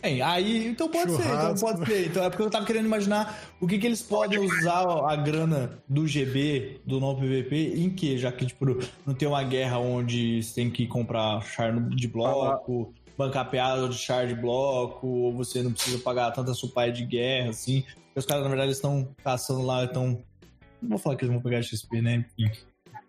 [0.00, 1.66] Bem, aí, então pode ser, então Churrasco.
[1.66, 2.06] pode ser.
[2.08, 5.78] Então é porque eu tava querendo imaginar o que, que eles podem usar a grana
[5.88, 8.64] do GB, do não PVP, em que, já que, tipo,
[9.06, 13.96] não tem uma guerra onde você tem que comprar char de bloco, bancar peada de
[13.96, 17.82] char de bloco, ou você não precisa pagar tanta supply de guerra, assim.
[18.06, 20.20] Porque os caras, na verdade, estão caçando lá, estão...
[20.80, 22.24] Não vou falar que eles vão pegar XP, né?
[22.38, 22.60] Enfim.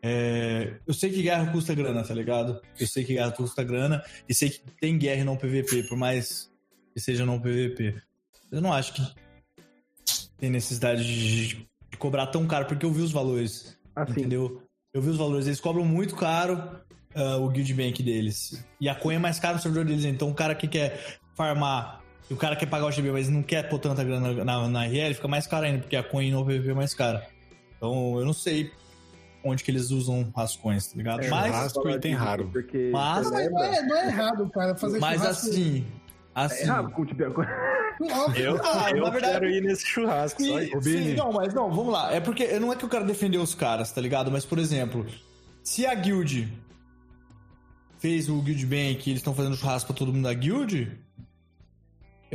[0.05, 2.61] É, eu sei que guerra custa grana, tá ligado?
[2.77, 6.51] Eu sei que guerra custa grana e sei que tem guerra não PVP, por mais
[6.93, 7.95] que seja não PVP.
[8.51, 9.01] Eu não acho que
[10.37, 14.61] tem necessidade de, de cobrar tão caro, porque eu vi os valores, Assim, entendeu?
[14.93, 16.81] Eu vi os valores, eles cobram muito caro
[17.15, 18.61] ah, o Guild Bank deles.
[18.81, 22.03] E a coin é mais cara no servidor deles, então o cara que quer farmar,
[22.29, 24.85] e o cara quer pagar o GB, mas não quer pôr tanta grana na, na
[24.85, 27.25] RL, fica mais caro ainda, porque a coin no PVP é mais cara.
[27.77, 28.69] Então eu não sei
[29.43, 31.21] onde que eles usam as coins, tá ligado?
[31.23, 32.49] é, mas, churrasco falar item raro.
[32.51, 35.49] Porque Mas- não, mas não é, não é errado, cara, fazer mas churrasco.
[35.49, 35.85] assim,
[36.35, 36.63] é assim...
[36.63, 37.07] errado com o.
[38.35, 40.41] Eu, Ah, eu na verdade- quero ir nesse churrasco.
[40.43, 40.81] só Sim, isso.
[40.81, 42.11] sim, não, mas não, vamos lá.
[42.13, 44.31] É porque não é que eu quero defender os caras, tá ligado?
[44.31, 45.05] Mas, por exemplo,
[45.63, 46.51] se a guild
[47.99, 50.91] fez o Guild Bank e eles estão fazendo churrasco pra todo mundo da guild,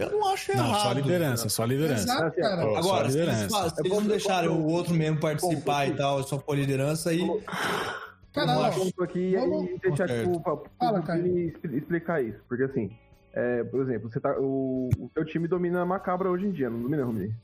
[0.05, 0.69] eu não acho errado.
[0.69, 2.03] Não, só liderança, só liderança.
[2.05, 2.63] Exato, cara.
[2.63, 3.45] Só Agora, se eles, se
[3.81, 7.11] eles vou- não deixarem eu vou- o outro mesmo participar e tal, só for liderança,
[7.11, 7.19] aí.
[8.33, 10.09] Cara, Vamos ó, lá, ponto aqui vamos- e deixar
[10.79, 11.01] Fala,
[11.47, 12.39] expli- explicar isso.
[12.49, 12.91] Porque assim,
[13.33, 16.71] é, por exemplo, você tá, o, o seu time domina a macabra hoje em dia,
[16.71, 17.35] não domina, Rubinho?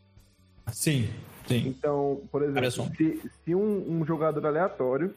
[0.73, 1.09] Sim,
[1.47, 1.69] sim.
[1.69, 5.15] Então, por exemplo, se, se um, um jogador aleatório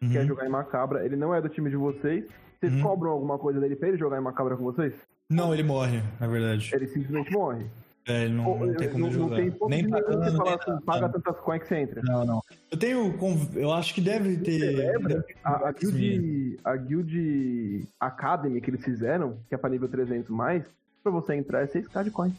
[0.00, 0.26] quer Uhum.
[0.28, 2.24] jogar em macabra, ele não é do time de vocês,
[2.58, 2.82] vocês Uhum.
[2.82, 4.94] cobram alguma coisa dele pra ele jogar em macabra com vocês?
[5.30, 6.70] Não, ele morre, na verdade.
[6.74, 7.64] Ele simplesmente morre.
[8.08, 9.36] É, ele não, Ou- não tem como não, jogar.
[9.36, 12.02] tem ponto nem pagando, você nem falar assim, paga tantas coins que você entra.
[12.02, 12.42] Não, não.
[12.70, 13.14] Eu tenho.
[13.54, 14.58] Eu acho que deve ter.
[14.74, 15.24] Lembra?
[15.44, 20.64] A, a, guild, a Guild Academy que eles fizeram, que é pra nível 300 mais,
[21.02, 22.34] pra você entrar é 6k de coin.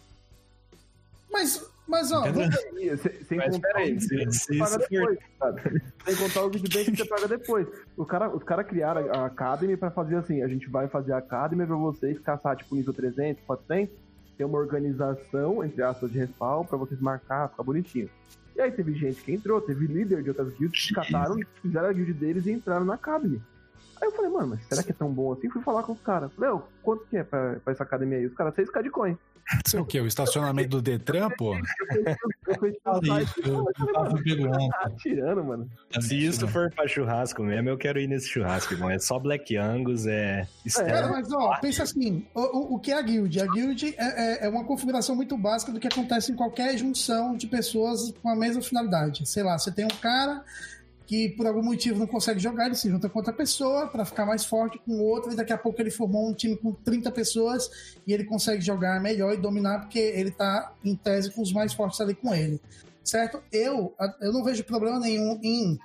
[1.32, 5.82] Mas, mas ó, se- Sem Mas contar o que você paga depois, sabe?
[6.06, 7.68] Sem contar o guild que você paga depois.
[7.98, 11.18] O cara, os caras criaram a Academy pra fazer assim, a gente vai fazer a
[11.18, 13.94] Academy pra vocês caçar tipo nível 300, 400,
[14.38, 18.10] ter uma organização, entre aspas, de respawn pra vocês marcar, ficar bonitinho.
[18.56, 21.94] E aí teve gente que entrou, teve líder de outras guilds que cataram, fizeram a
[21.94, 23.42] guild deles e entraram na Academy.
[24.02, 25.50] Aí eu falei, mano, mas será que é tão bom assim?
[25.50, 26.32] Fui falar com os caras.
[26.34, 28.26] Falei, quanto que é pra, pra essa academia aí?
[28.26, 29.18] Os caras, 6k de coin.
[29.66, 30.00] Isso é o quê?
[30.00, 31.56] O estacionamento do Detran, pô?
[34.72, 35.70] Tá tirando, mano.
[36.00, 38.90] Se isso for pra churrasco mesmo, eu quero ir nesse churrasco, irmão.
[38.90, 40.38] É só Black Angus, é.
[40.38, 41.08] Cara, Stella.
[41.10, 43.40] mas ó, pensa assim, o, o- o que é a guild?
[43.42, 47.36] A guild é, é- é uma configuração muito básica do que acontece em qualquer junção
[47.36, 49.28] de pessoas com a mesma finalidade.
[49.28, 50.44] Sei lá, você tem um cara
[51.12, 54.26] que por algum motivo não consegue jogar, ele se junta com outra pessoa pra ficar
[54.26, 57.70] mais forte com outra, e daqui a pouco ele formou um time com 30 pessoas
[58.08, 61.74] e ele consegue jogar melhor e dominar porque ele tá em tese com os mais
[61.74, 62.62] fortes ali com ele.
[63.04, 63.44] Certo?
[63.52, 65.78] Eu, eu não vejo problema nenhum em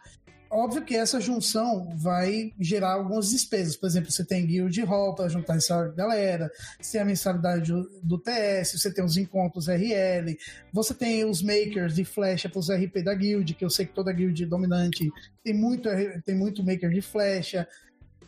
[0.57, 3.77] Óbvio que essa junção vai gerar algumas despesas.
[3.77, 7.71] Por exemplo, você tem guild hall para juntar essa galera, você tem a mensalidade
[8.03, 10.35] do, TS, você tem os encontros RL,
[10.73, 13.92] você tem os makers de flecha para os RP da guild, que eu sei que
[13.92, 15.12] toda guild dominante
[15.45, 15.91] tem muito,
[16.24, 17.68] tem muito maker de flecha.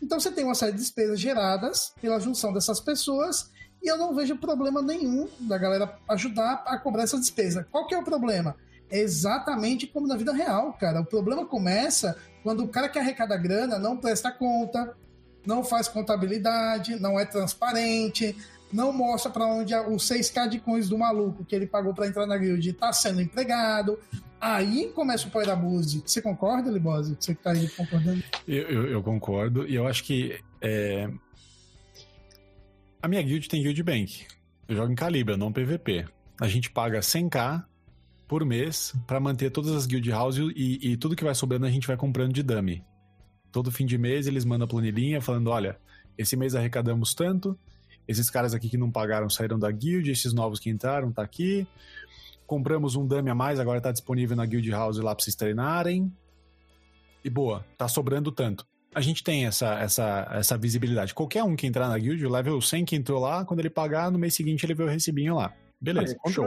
[0.02, 3.50] Então você tem uma série de despesas geradas pela junção dessas pessoas
[3.82, 7.66] e eu não vejo problema nenhum da galera ajudar a cobrar essa despesa.
[7.70, 8.54] Qual que é o problema?
[8.90, 11.00] É exatamente como na vida real, cara.
[11.00, 14.94] O problema começa quando o cara que arrecada grana não presta conta,
[15.46, 18.34] não faz contabilidade, não é transparente,
[18.72, 22.26] não mostra para onde os 6k de coins do maluco que ele pagou para entrar
[22.26, 23.98] na guild está sendo empregado.
[24.40, 26.02] Aí começa o power abuse.
[26.06, 27.16] Você concorda, Libose?
[27.18, 28.22] Você que tá aí concordando?
[28.46, 31.10] Eu, eu- eu concordo, e eu acho que é,
[33.02, 34.26] A minha guild tem guild bank.
[34.68, 36.04] Eu jogo em Calibra, não PVP.
[36.40, 37.64] A gente paga 100k
[38.28, 41.70] por mês para manter todas as guild houses e, e, tudo que vai sobrando a
[41.70, 42.84] gente vai comprando de dummy.
[43.50, 45.78] Todo fim de mês eles mandam a planilhinha falando: olha,
[46.16, 47.58] esse mês arrecadamos tanto,
[48.06, 51.66] esses caras aqui que não pagaram saíram da guild, esses novos que entraram tá aqui.
[52.46, 56.12] Compramos um dummy a mais, agora tá disponível na guild house lá pra vocês treinarem.
[57.24, 58.66] E boa, tá sobrando tanto.
[58.94, 61.12] A gente tem essa, essa, essa visibilidade.
[61.12, 64.10] Qualquer um que entrar na guild, o level 100 que entrou lá, quando ele pagar,
[64.10, 65.52] no mês seguinte ele vê o recibinho lá.
[65.78, 66.46] Beleza, É, show.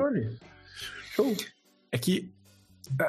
[1.14, 1.36] Show.
[1.92, 2.32] É que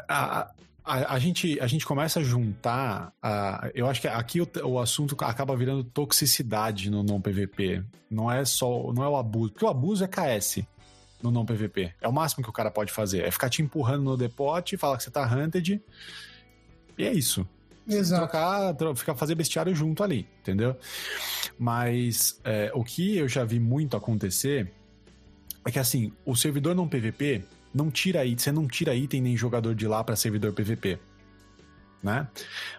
[0.09, 0.51] a,
[0.85, 3.13] a, a, gente, a gente começa a juntar.
[3.23, 7.83] A, eu acho que aqui o, o assunto acaba virando toxicidade no não PVP.
[8.11, 8.93] Não é só.
[8.93, 9.53] Não é o abuso.
[9.53, 10.63] Porque o abuso é KS
[11.23, 11.95] no não PVP.
[12.01, 13.25] É o máximo que o cara pode fazer.
[13.25, 15.81] É ficar te empurrando no depote, falar que você tá hunted.
[16.99, 17.47] E é isso.
[17.89, 18.23] Exato.
[18.23, 20.77] Trocar, tro- ficar fazer bestiário junto ali, entendeu?
[21.59, 24.73] Mas é, o que eu já vi muito acontecer
[25.65, 29.37] é que assim, o servidor não PVP não tira item, você não tira item nem
[29.37, 30.99] jogador de lá para servidor PVP,
[32.03, 32.29] né?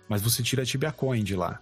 [0.08, 1.60] Mas você tira Tibia Coin de lá.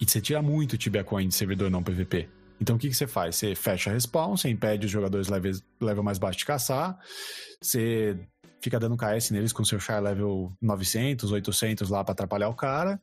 [0.00, 2.28] E você tira muito Tibia Coin de servidor não PVP.
[2.60, 3.36] Então o que, que você faz?
[3.36, 6.98] Você fecha a respawn, você impede os jogadores level, level mais baixo de caçar,
[7.60, 8.18] você
[8.60, 13.00] fica dando KS neles com seu char level 900, 800 lá para atrapalhar o cara.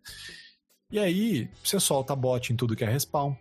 [0.91, 3.33] E aí você solta bot em tudo que é respawn,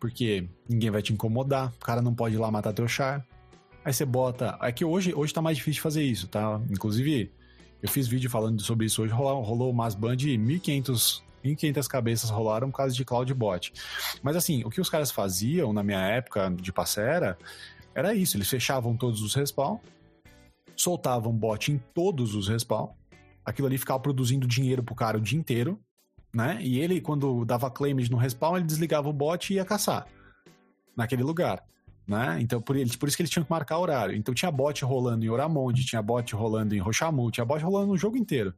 [0.00, 3.26] porque ninguém vai te incomodar, o cara não pode ir lá matar teu char.
[3.84, 4.58] Aí você bota.
[4.62, 6.60] É que hoje, hoje tá mais difícil fazer isso, tá?
[6.70, 7.32] Inclusive,
[7.82, 9.12] eu fiz vídeo falando sobre isso hoje.
[9.12, 13.72] Rolou, rolou umas band de 1.500 1.500 cabeças rolaram por causa de Cloud Bot.
[14.22, 17.36] Mas assim, o que os caras faziam na minha época de passera
[17.94, 19.78] era isso: eles fechavam todos os respawn,
[20.76, 22.88] soltavam bot em todos os respawn.
[23.44, 25.80] Aquilo ali ficava produzindo dinheiro pro cara o dia inteiro,
[26.32, 26.58] né?
[26.60, 30.06] E ele, quando dava claimage no respawn, ele desligava o bot e ia caçar
[30.96, 31.64] naquele lugar
[32.06, 32.38] né?
[32.40, 34.14] Então por, por isso que eles tinham que marcar horário.
[34.14, 37.98] Então tinha bot rolando em Oramonde, tinha bot rolando em Rochamu, tinha bot rolando no
[37.98, 38.54] jogo inteiro.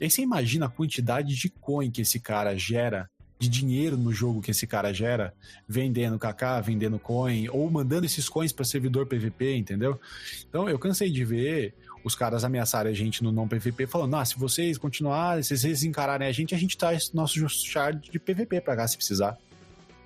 [0.00, 4.12] E aí você imagina a quantidade de coin que esse cara gera, de dinheiro no
[4.12, 5.34] jogo que esse cara gera,
[5.68, 10.00] vendendo KK, vendendo coin, ou mandando esses coins para servidor PVP, entendeu?
[10.48, 14.24] Então eu cansei de ver os caras ameaçarem a gente no não PVP, falando: ah,
[14.24, 18.60] se vocês continuarem, se vocês encararem a gente, a gente traz nosso char de PVP
[18.60, 19.36] pra cá se precisar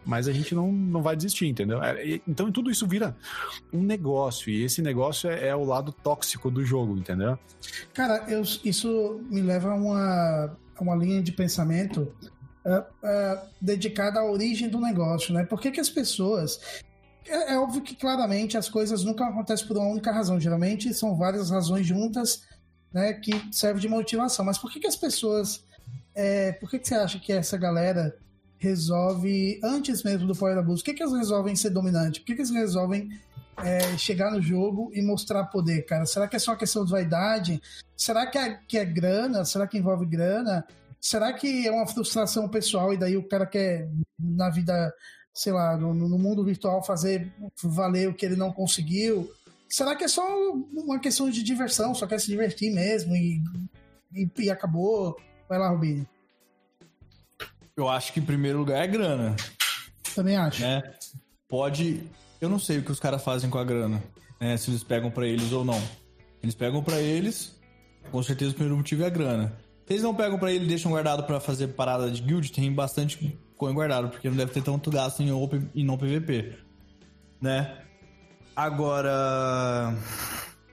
[0.07, 1.83] mas a gente não, não vai desistir, entendeu?
[1.83, 3.15] É, Então tudo isso vira
[3.73, 7.37] um negócio, e esse negócio é, é o lado tóxico do jogo, entendeu?
[7.93, 12.15] Cara, eu, isso me leva a uma, a uma linha de pensamento
[12.65, 15.45] uh, uh, dedicada à origem do negócio, né?
[15.45, 16.61] Por que, que as pessoas.
[17.29, 21.51] É, óbvio que claramente as coisas nunca acontecem por uma única razão, geralmente são várias
[21.51, 22.43] razões juntas
[22.93, 24.45] né, que servem de motivação.
[24.45, 25.65] Mas por que, que as pessoas.
[26.15, 28.17] É, por que, que você acha que essa galera
[28.59, 32.21] resolve, antes mesmo do Power Abuse, por que, que eles resolvem ser dominante?
[32.21, 33.09] Por que, que eles resolvem
[33.59, 36.07] é, chegar no jogo e mostrar poder, cara?
[36.07, 37.61] Será que é só uma questão de vaidade?
[37.97, 39.45] Será que é, que é grana?
[39.45, 40.67] Será que envolve grana?
[41.01, 43.89] Será que é uma frustração pessoal e daí o cara quer,
[44.19, 44.93] na vida,
[45.33, 47.33] sei lá, no, no mundo virtual, fazer
[47.63, 49.31] valer o que ele não conseguiu?
[49.69, 50.25] Será que é só
[50.73, 53.43] uma questão de diversão, só quer se divertir mesmo e,
[54.13, 55.17] e, e acabou?
[55.49, 56.07] Vai lá, Rubinho.
[57.77, 59.37] Eu acho que em primeiro lugar é grana.
[60.15, 60.63] Também acho.
[60.63, 60.83] Né?
[61.47, 62.03] Pode.
[62.41, 64.03] Eu não sei o que os caras fazem com a grana.
[64.41, 64.57] Né?
[64.57, 65.81] Se eles pegam para eles ou não.
[66.43, 67.55] Eles pegam para eles,
[68.11, 69.59] com certeza o primeiro motivo é a grana.
[69.87, 72.73] Se eles não pegam para ele e deixam guardado para fazer parada de guild, tem
[72.73, 76.57] bastante coin guardado, porque não deve ter tanto gasto em, open, em não PVP.
[77.41, 77.79] Né?
[78.55, 79.95] Agora.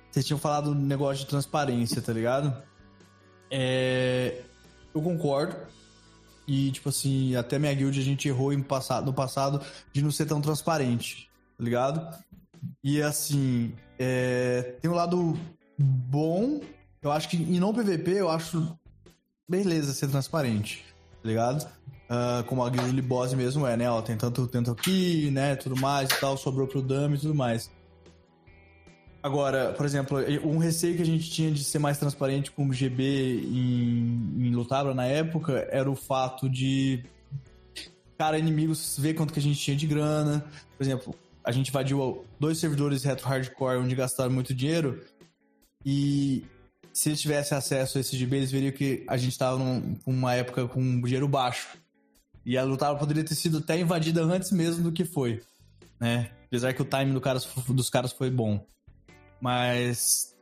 [0.10, 2.56] Vocês tinham falado do negócio de transparência, tá ligado?
[3.52, 4.42] É.
[4.94, 5.56] Eu concordo.
[6.48, 10.12] E, tipo assim, até minha guild a gente errou em passado, no passado de não
[10.12, 12.18] ser tão transparente, tá ligado?
[12.84, 15.38] E assim, é, tem um lado
[15.78, 16.62] bom,
[17.02, 18.78] eu acho que em não PVP eu acho
[19.50, 20.86] beleza ser transparente,
[21.22, 21.68] tá ligado?
[22.10, 23.90] Uh, como a guild boss mesmo é, né?
[23.90, 25.56] Ó, tem tanto, tanto aqui, né?
[25.56, 27.72] Tudo mais e tal, sobrou pro dummy e tudo mais.
[29.24, 32.74] Agora, por exemplo, um receio que a gente tinha de ser mais transparente com o
[32.74, 37.06] GB em, em Lutabra na época era o fato de,
[38.18, 40.44] cara, inimigos ver quanto que a gente tinha de grana.
[40.78, 45.02] Por exemplo, a gente invadiu dois servidores retro hardcore onde gastaram muito dinheiro
[45.86, 46.44] e
[46.92, 49.58] se eles tivessem acesso a esses GB, eles veriam que a gente estava
[50.06, 51.78] numa época com dinheiro baixo.
[52.46, 55.42] E a Lutabra poderia ter sido até invadida antes mesmo do que foi,
[56.00, 56.30] né?
[56.46, 58.64] Apesar que o time do cara, dos caras foi bom.
[59.44, 60.34] Mas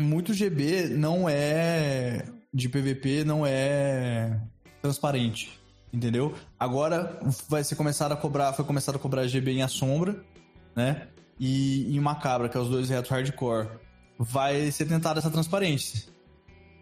[0.00, 4.40] muito GB não é de PVP, não é
[4.80, 5.60] transparente,
[5.92, 6.34] entendeu?
[6.58, 10.24] Agora vai ser começado a cobrar, foi começado a cobrar GB em A Sombra,
[10.74, 11.08] né?
[11.38, 13.68] E em Macabra, que é os dois retro hardcore.
[14.18, 16.08] Vai ser tentada essa transparência.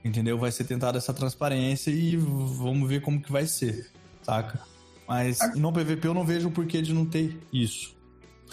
[0.04, 0.38] Entendeu?
[0.38, 3.90] Vai ser tentada essa transparência e vamos ver como que vai ser,
[4.22, 4.60] saca?
[5.08, 7.96] Mas no PVP eu não vejo o porquê de não ter isso.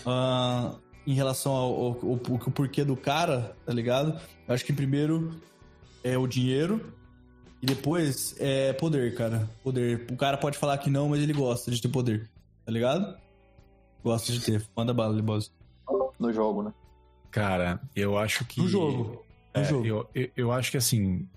[0.03, 4.20] Ah, em relação ao, ao, ao- ao porquê do cara, tá ligado?
[4.47, 5.32] Eu acho que primeiro
[6.04, 6.93] é o dinheiro
[7.62, 9.49] e depois é poder, cara.
[9.64, 10.06] Poder.
[10.12, 12.30] O cara pode falar que não, mas ele gosta de ter poder,
[12.66, 13.18] tá ligado?
[14.04, 14.66] Gosta de ter.
[14.76, 15.51] Manda bala, Liboso.
[16.20, 16.74] No jogo, né?
[17.32, 18.60] Cara, eu acho que.
[18.62, 19.26] No jogo.
[19.56, 19.86] No É, jogo.
[19.86, 21.28] Eu, eu, eu acho que assim.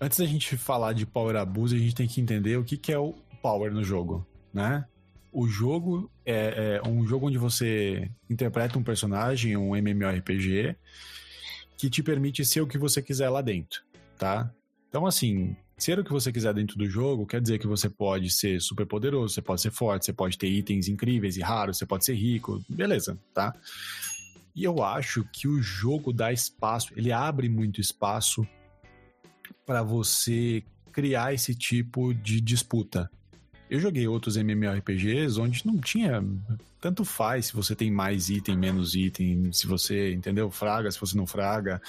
[0.00, 2.92] Antes da gente falar de power abuse, a gente tem que entender o que, que
[2.92, 4.84] é o power no jogo, né?
[5.32, 10.76] O jogo é, é um jogo onde você interpreta um personagem, um MMORPG,
[11.78, 13.82] que te permite ser o que você quiser lá dentro,
[14.18, 14.52] tá?
[14.88, 18.30] Então, assim, ser o que você quiser dentro do jogo quer dizer que você pode
[18.30, 21.86] ser super poderoso, você pode ser forte, você pode ter itens incríveis e raros, você
[21.86, 23.54] pode ser rico, beleza, tá?
[24.54, 28.46] E eu acho que o jogo dá espaço, ele abre muito espaço
[29.64, 30.62] para você
[30.92, 33.10] criar esse tipo de disputa.
[33.72, 36.22] Eu joguei outros MMORPGs onde não tinha.
[36.78, 40.50] Tanto faz se você tem mais item, menos item, se você, entendeu?
[40.50, 41.80] Fraga, se você não fraga.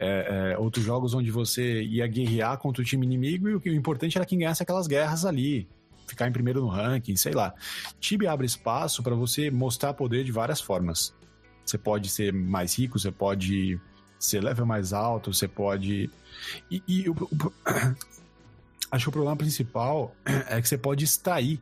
[0.00, 3.68] É, é, outros jogos onde você ia guerrear contra o time inimigo e o, o
[3.68, 5.68] importante era quem ganhasse aquelas guerras ali.
[6.08, 7.54] Ficar em primeiro no ranking, sei lá.
[8.00, 11.14] Tibia abre espaço para você mostrar poder de várias formas.
[11.64, 13.80] Você pode ser mais rico, você pode
[14.18, 16.10] ser level mais alto, você pode.
[16.68, 17.52] E, e o- o-
[18.92, 20.14] acho que o problema principal
[20.48, 21.60] é que você pode extrair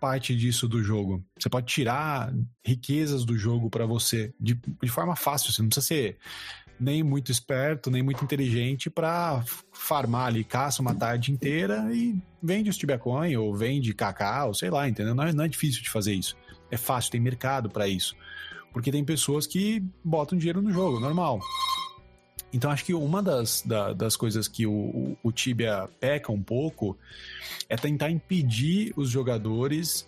[0.00, 1.24] parte disso do jogo.
[1.38, 2.32] Você pode tirar
[2.64, 5.52] riquezas do jogo para você de, de forma fácil.
[5.52, 6.18] Você não precisa ser
[6.78, 9.42] nem muito esperto, nem muito inteligente para
[9.72, 14.70] farmar ali, caça uma tarde inteira e vende os Tibia Coin ou vende cacau, sei
[14.70, 15.14] lá, entendeu?
[15.14, 16.36] Não é, não é difícil de fazer isso.
[16.70, 18.14] É fácil, tem mercado para isso.
[18.72, 21.40] Porque tem pessoas que botam dinheiro no jogo, normal.
[22.54, 26.42] Então acho que uma das, da- das coisas que o, o- o Tibia peca um
[26.42, 26.96] pouco
[27.68, 30.06] é tentar impedir os jogadores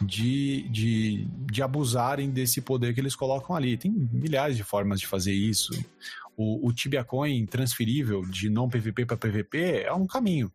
[0.00, 3.76] de, de, de abusarem desse poder que eles colocam ali.
[3.76, 5.72] Tem milhares de formas de fazer isso.
[6.36, 10.50] O, o Tibia Coin transferível de não PVP para PVP é um caminho.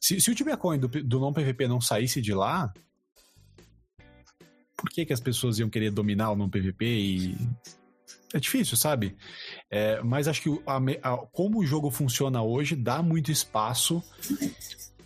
[0.00, 2.72] Se, se o Tibia Coin do, do não PVP não saísse de lá,
[4.76, 7.36] por que, que as pessoas iam querer dominar o não PVP e.
[8.34, 9.16] É difícil, sabe?
[9.70, 14.02] É, mas acho que a a- como o jogo funciona hoje dá muito espaço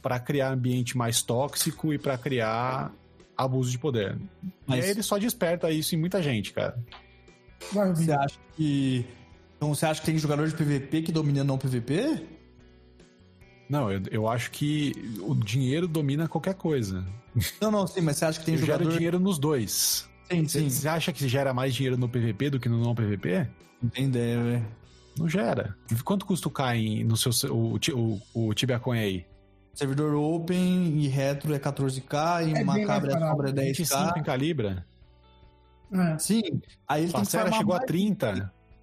[0.02, 2.92] para criar ambiente mais tóxico e para criar
[3.36, 4.18] abuso de poder.
[4.66, 6.78] Mas- E aí ele só desperta isso em muita gente, cara.
[7.94, 9.04] Você acha que.
[9.56, 12.26] Então você acha que tem jogador de PVP que domina não PVP?
[13.68, 17.04] Não, eu, eu acho que o dinheiro domina qualquer coisa.
[17.60, 18.96] Não, não, sim, mas você acha que tem Eu gero jogador.
[18.96, 20.08] dinheiro nos dois.
[20.30, 20.70] Sim, sim.
[20.70, 23.48] Você acha que gera mais dinheiro no PVP do que no não PVP?
[23.82, 24.66] Não tem ideia, velho.
[25.18, 25.76] Não gera.
[26.04, 29.26] Quanto custa o Caim no seu o, o, o Tibia Coin aí?
[29.74, 33.94] Servidor open e retro é 14k e É bem macabra é mais sombra é 25
[34.18, 34.24] em 10k.
[34.24, 34.86] Calibra?
[35.92, 36.18] É.
[36.18, 36.42] Sim,
[36.86, 38.32] aí ele tem que chegou a mais, 30.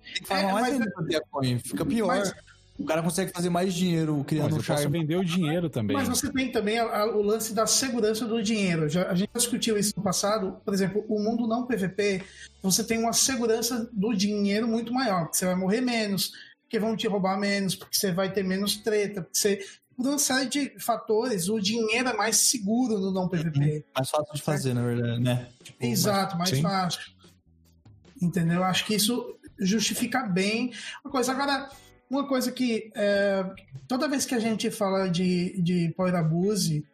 [0.03, 1.59] tem que farmar É, mais mas- ainda pra ter a coin.
[1.59, 2.07] Fica pior.
[2.07, 2.33] Mas-
[2.79, 4.99] O cara consegue fazer mais dinheiro criando Mas um charme.
[4.99, 5.97] vender o dinheiro também.
[5.97, 8.87] Mas você tem também a- a- o lance da segurança do dinheiro.
[8.87, 10.61] Já, a gente já discutiu isso no passado.
[10.63, 12.23] Por exemplo, o mundo não PVP,
[12.61, 15.23] você tem uma segurança do dinheiro muito maior.
[15.23, 16.31] Porque você vai morrer menos,
[16.63, 19.59] porque vão te roubar menos, porque você vai ter menos treta, porque você.
[19.95, 23.83] Por uma série de fatores, o dinheiro é mais seguro no não PVP.
[23.95, 25.47] Mais fácil de fazer, na verdade, né?
[25.63, 26.61] Tipo, Exato, mais sim.
[26.61, 27.01] fácil.
[28.21, 28.63] Entendeu?
[28.63, 30.71] Acho que isso justifica bem
[31.03, 31.31] uma coisa.
[31.31, 31.67] Agora,
[32.09, 33.45] uma coisa que é,
[33.87, 36.85] toda vez que a gente fala de, de power abuse,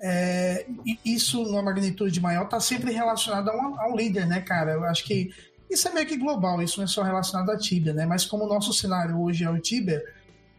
[0.00, 0.66] é,
[1.04, 4.72] isso numa magnitude maior está sempre relacionado a um, a um líder, né, cara?
[4.72, 5.32] Eu acho que
[5.70, 8.04] isso é meio que global, isso não é só relacionado a Tibia, né?
[8.04, 10.02] Mas como o nosso cenário hoje é o Tibia,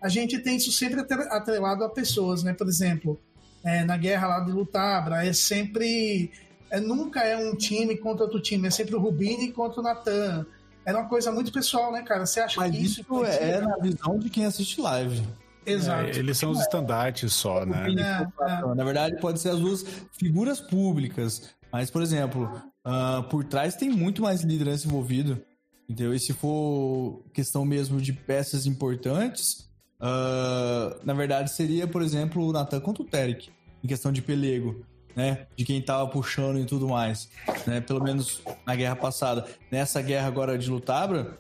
[0.02, 2.54] a gente tem isso sempre atre- atrelado a pessoas, né?
[2.54, 3.20] Por exemplo,
[3.64, 6.32] é, na guerra lá de Lutabra, é sempre
[6.70, 10.46] é, nunca é um time contra outro time, é sempre o Rubini contra o Natan.
[10.86, 12.26] Era uma coisa muito pessoal, né, cara?
[12.26, 15.24] Você acha Mas que isso isso é na visão de quem assiste live.
[15.66, 16.10] Exato.
[16.10, 17.88] É, eles são os estandartes só, né?
[17.88, 18.76] É, é.
[18.76, 21.50] Na verdade, pode ser as duas figuras públicas.
[21.72, 22.52] Mas, por exemplo,
[22.84, 25.42] ah, por trás tem muito mais liderança envolvido.
[25.90, 26.14] Entendeu?
[26.14, 29.70] E se for questão mesmo de peças importantes,
[30.00, 33.50] ah, na verdade seria, por exemplo, o Natan contra o Terek,
[33.84, 34.86] em questão de pelego.
[35.16, 37.30] Né, de quem tava puxando e tudo mais,
[37.68, 37.80] né?
[37.80, 39.46] Pelo menos na guerra passada.
[39.70, 41.38] Nessa guerra agora de Lutabra,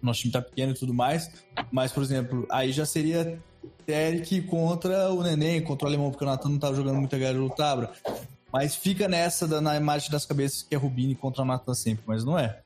[0.00, 1.30] nosso time tá pequeno e tudo mais,
[1.70, 3.38] mas, por exemplo, aí já seria
[3.86, 7.34] Eric contra o Neném, contra o Alemão, porque o Natan não tava jogando muita guerra
[7.34, 7.90] de Lutabra.
[8.52, 12.02] Mas fica nessa da, na imagem das cabeças que é Rubini contra o Natan sempre,
[12.06, 12.60] mas não é.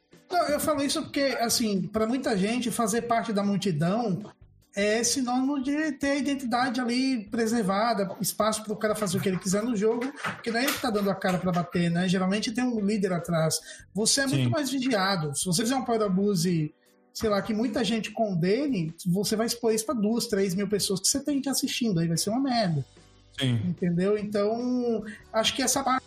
[0.49, 4.23] Eu falo isso porque, assim, para muita gente, fazer parte da multidão
[4.77, 9.29] é sinônimo de ter a identidade ali preservada, espaço para o cara fazer o que
[9.29, 11.91] ele quiser no jogo, porque não é ele que tá dando a cara para bater,
[11.91, 12.09] né?
[12.09, 13.61] Geralmente tem um líder atrás.
[13.95, 14.37] Você é Sim.
[14.37, 15.37] muito mais vigiado.
[15.37, 16.75] Se você fizer um power abuse,
[17.13, 20.99] sei lá, que muita gente condene, você vai expor isso para duas, três mil pessoas
[21.01, 22.85] que você tem que assistindo, aí vai ser uma merda.
[23.39, 23.55] Sim.
[23.67, 24.19] Entendeu?
[24.19, 26.05] Então, acho que essa parte.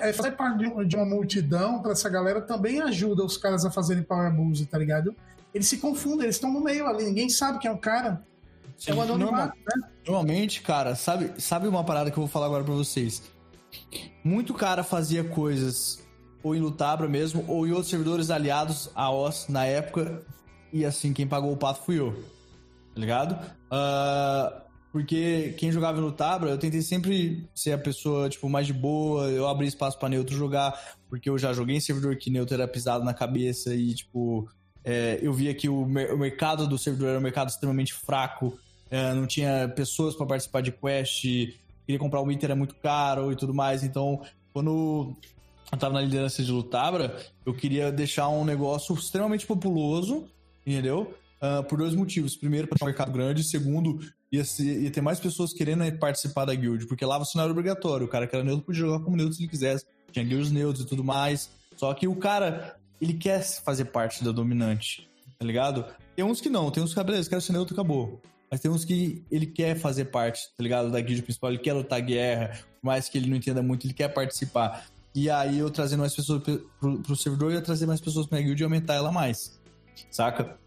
[0.00, 4.02] é, fazer parte de- uma multidão pra essa galera também ajuda os caras a fazerem
[4.02, 5.14] power abuse, tá ligado?
[5.54, 8.26] Eles se confundem, eles estão no meio ali, ninguém sabe quem é o cara.
[8.86, 9.88] É o anonimato, né?
[10.06, 13.22] Normalmente, cara, sabe, sabe uma parada que eu vou falar agora pra vocês?
[14.22, 16.06] Muito cara fazia coisas
[16.42, 20.22] ou em Lutabra mesmo, ou em outros servidores aliados a OS na época,
[20.72, 22.12] e assim, quem pagou o pato fui eu.
[22.12, 23.38] Tá ligado?
[23.70, 28.72] Ah, porque quem jogava em Lutabra, eu tentei sempre ser a pessoa, tipo, mais de
[28.72, 32.54] boa, eu abri espaço pra neutro jogar, porque eu já joguei em servidor que neutro
[32.54, 34.48] era pisado na cabeça e, tipo,
[34.88, 38.58] é, eu via que o, mer- o mercado do servidor era um mercado extremamente fraco,
[38.90, 41.20] é, não tinha pessoas pra participar de quest,
[41.86, 44.22] queria comprar um item era muito caro e tudo mais, então
[44.52, 45.14] quando
[45.70, 50.26] eu tava na liderança de Lutabra, eu queria deixar um negócio extremamente populoso,
[50.66, 51.14] entendeu?
[51.40, 52.34] Ah, por dois motivos.
[52.36, 53.44] Primeiro, para um mercado grande.
[53.44, 54.00] Segundo,
[54.32, 57.52] ia, ser- ia ter mais pessoas querendo participar da guild, porque lá você não era
[57.52, 58.06] obrigatório.
[58.06, 59.84] O cara que era neutro podia jogar como neutro se ele quisesse.
[60.10, 61.48] Tinha guilds neutros e tudo mais.
[61.76, 65.84] Só que o cara, ele quer fazer parte da dominante, tá ligado?
[66.16, 68.20] Tem uns que não, tem uns que, ah, beleza, quero ser neutro acabou.
[68.50, 70.90] Mas tem uns que ele quer fazer parte, tá ligado?
[70.90, 73.94] Da guild principal, ele quer lutar guerra, por mais que ele não entenda muito, ele
[73.94, 74.86] quer participar.
[75.14, 78.38] E aí eu trazendo mais pessoas pro, pro, servidor, eu ia trazer mais pessoas pra
[78.38, 79.60] minha guild e aumentar ela mais.
[80.10, 80.58] Saca?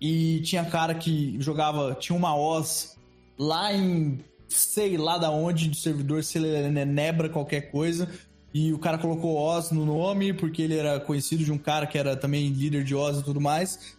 [0.00, 2.96] E tinha cara que jogava, tinha uma Oz
[3.38, 4.18] lá em
[4.48, 8.08] sei lá da onde do servidor, se ele era nebra qualquer coisa.
[8.52, 11.96] E o cara colocou Oz no nome porque ele era conhecido de um cara que
[11.96, 13.96] era também líder de Oz e tudo mais.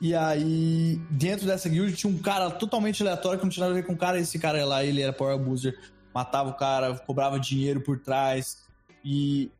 [0.00, 3.80] E aí, dentro dessa guild tinha um cara totalmente aleatório que não tinha nada a
[3.82, 4.18] ver com o cara.
[4.18, 5.78] Esse cara lá, ele era Power Abuser,
[6.14, 8.62] matava o cara, cobrava dinheiro por trás.
[9.04, 9.50] E,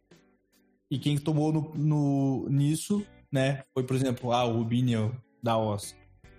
[0.90, 5.94] e quem tomou no, no- nisso, né, foi, por exemplo, ah, o Rubinho da Oz.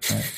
[0.09, 0.23] né?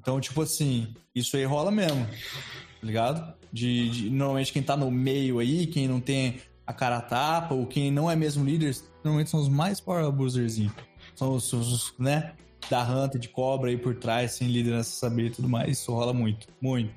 [0.00, 3.34] Então, tipo assim, isso aí rola mesmo, tá ligado?
[3.52, 7.66] De, de- normalmente quem tá no meio aí, quem não tem a cara tapa, ou
[7.66, 10.74] quem não é mesmo líder, normalmente são os mais Power Abuserzinhos.
[11.14, 12.34] São os, os, né,
[12.68, 15.78] da Hunter, de cobra aí por trás, sem liderança saber e tudo mais.
[15.78, 16.92] Isso rola muito, muito.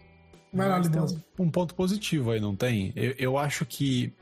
[0.54, 2.92] Vai lá, Mas um, um ponto positivo aí, não tem?
[2.98, 4.14] Eu, eu acho que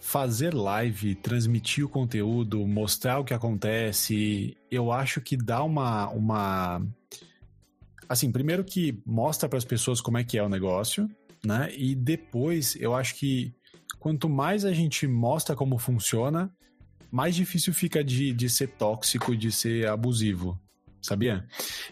[0.00, 6.08] fazer live, transmitir o conteúdo, mostrar o que acontece, eu acho que dá uma.
[6.08, 6.84] uma...
[8.08, 11.08] Assim, primeiro que mostra para as pessoas como é que é o negócio,
[11.44, 11.72] né?
[11.76, 13.54] E depois, eu acho que
[14.04, 16.52] quanto mais a gente mostra como funciona,
[17.10, 20.60] mais difícil fica de, de ser tóxico, de ser abusivo.
[21.00, 21.46] Sabia?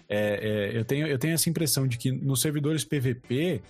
[0.07, 3.63] É, é, eu, tenho, eu tenho essa impressão de que nos servidores PVP,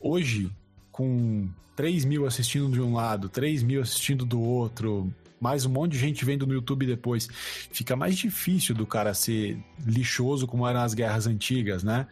[0.00, 0.50] hoje,
[0.90, 5.92] com 3 mil assistindo de um lado, 3 mil assistindo do outro, mais um monte
[5.92, 7.28] de gente vendo no YouTube depois,
[7.70, 9.56] fica mais difícil do cara ser
[9.86, 12.08] lixoso como eram as guerras antigas, né?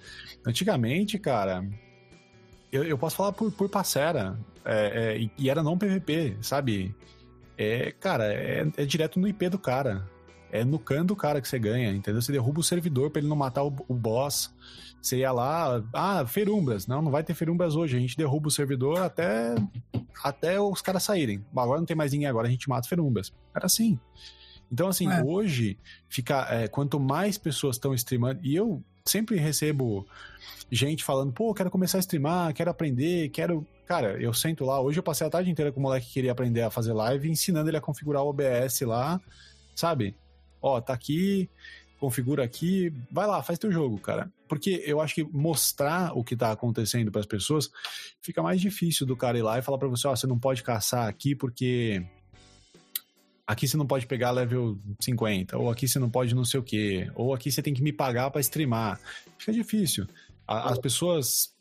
[0.46, 1.68] Antigamente, cara,
[2.72, 6.94] eu, eu posso falar por, por parcera, é, é, e- era não PVP, sabe?
[7.56, 10.08] É, cara, é, é direto no IP do cara.
[10.52, 12.20] É no can do cara que você ganha, entendeu?
[12.20, 14.52] Você derruba o servidor pra ele não matar o, o boss.
[15.00, 16.88] Você ia lá, ah, ferumbras.
[16.88, 17.96] Não, não vai ter ferumbras hoje.
[17.96, 19.54] A gente derruba o servidor até,
[20.24, 21.44] até os caras saírem.
[21.56, 23.32] Agora não tem mais ninguém, agora a gente mata ferumbras.
[23.54, 23.96] Era assim.
[24.72, 25.22] Então, assim, É.
[25.22, 30.06] hoje, fica, é, quanto mais pessoas estão streamando, e eu sempre recebo
[30.70, 33.66] gente falando, pô, quero começar a streamar, quero aprender, quero.
[33.86, 36.30] Cara, eu sento lá, hoje eu passei a tarde inteira com o moleque que queria
[36.30, 39.20] aprender a fazer live, ensinando ele a configurar o OBS lá,
[39.74, 40.14] sabe?
[40.62, 41.50] Ó, tá aqui,
[41.98, 44.32] configura aqui, vai lá, faz teu jogo, cara.
[44.48, 47.68] Porque eu acho que mostrar o que tá acontecendo para as pessoas
[48.20, 50.62] fica mais difícil do cara ir lá e falar para você, ó, você não pode
[50.62, 52.04] caçar aqui porque
[53.50, 56.62] aqui você não pode pegar level 50, ou aqui você não pode não sei o
[56.62, 59.00] quê, ou aqui você tem que me pagar para streamar.
[59.38, 60.06] Fica difícil.
[60.46, 61.52] A- As pessoas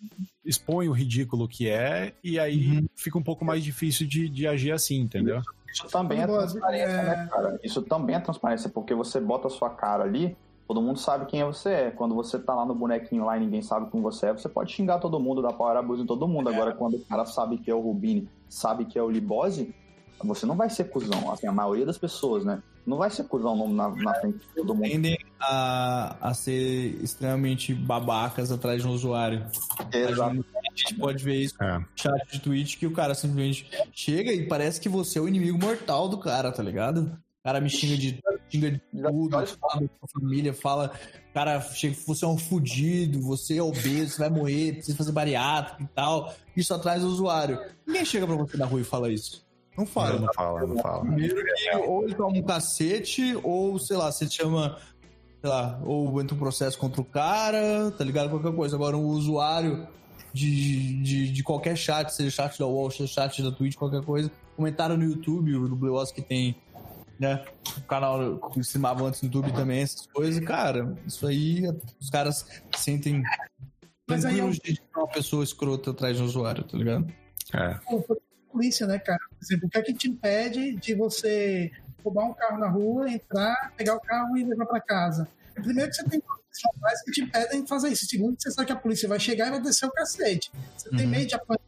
[0.46, 4.72] expõem o ridículo que é e aí fica um pouco mais difícil de, de agir
[4.72, 5.42] assim, entendeu?
[5.72, 7.60] Isso também é transparência, é- né, cara?
[7.64, 10.36] Isso também é transparência, porque você bota a sua cara ali,
[10.68, 11.92] todo mundo sabe quem você é.
[11.92, 14.72] Quando você tá lá no bonequinho lá e ninguém sabe quem você é, você pode
[14.72, 16.50] xingar todo mundo, dar power abuse em todo mundo.
[16.50, 19.74] Agora, quando o cara sabe que é o Rubini, sabe que é o Libose,
[20.28, 21.32] você não vai ser cuzão.
[21.32, 22.62] Assim, a maioria das pessoas, né?
[22.86, 24.90] Não vai ser cuzão na, na frente de todo mundo.
[24.90, 29.46] Tendem a, a ser extremamente babacas atrás de um usuário.
[29.94, 30.46] Exato.
[30.56, 31.78] A gente pode ver isso É.
[31.80, 35.28] no chat de Twitch que o cara simplesmente chega e parece que você é o
[35.28, 37.12] inimigo mortal do cara, tá ligado?
[37.40, 40.92] O cara me xinga de, xinga de tudo, fala da sua família, fala.
[41.30, 45.12] O cara chega, você é um fudido, você é obeso, você vai morrer, precisa fazer
[45.12, 46.34] bariátrica e tal.
[46.56, 47.60] Isso atrás do usuário.
[47.88, 49.48] Ninguém chega pra você na rua e fala isso.
[49.80, 50.14] Não fala.
[50.16, 51.02] Não, não fala, não fala.
[51.06, 54.78] Primeiro que ou ele toma um cacete, ou, sei lá, você te chama,
[55.40, 58.30] sei lá, ou entra um processo contra o cara, tá ligado?
[58.30, 58.76] Qualquer coisa.
[58.76, 59.88] Agora, um usuário
[60.34, 64.30] de, de, de qualquer chat, seja chat da UOL, seja chat da Twitch, qualquer coisa,
[64.58, 66.58] comentário no YouTube, o Dublewos que tem,
[67.18, 67.46] né,
[67.78, 71.64] o canal que streamava antes no YouTube também, essas coisas, cara, isso aí,
[72.02, 73.24] os caras sentem
[74.10, 77.08] Mas aí é um- de uma pessoa escrota atrás de um usuário, tá ligado?
[77.54, 77.80] É.
[78.52, 79.20] Polícia, né, cara?
[79.30, 81.72] Por exemplo, o que é que te impede de você
[82.04, 85.28] roubar um carro na rua, entrar, pegar o carro e levar pra casa?
[85.54, 88.06] Primeiro que você tem profissionais que te impedem de fazer isso.
[88.06, 90.52] Segundo, que você sabe que a polícia vai chegar e vai descer o cacete.
[90.78, 91.10] Você tem Uhum.
[91.12, 91.60] medo de apanhar.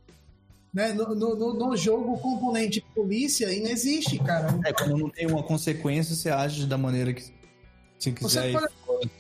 [0.74, 0.94] Né?
[0.94, 4.48] No, no, no- jogo, o componente polícia inexiste, cara.
[4.66, 7.34] É, quando não tem uma consequência, você age da maneira que
[8.00, 8.52] você quiser.
[8.54, 9.12] Você pode...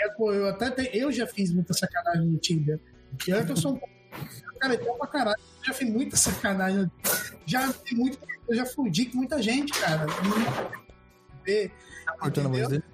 [0.00, 2.80] É, pô, eu até te- eu já fiz muita sacanagem no Tibia.
[3.26, 3.80] E olha que eu sou um
[4.60, 5.38] cara então pra caralho.
[5.60, 6.90] Eu já fiz muita sacanagem.
[7.46, 10.06] Já fiz muito, eu já fudi com muita gente, cara.
[11.46, 11.70] E-
[12.04, 12.84] Tá cortando a voz dele?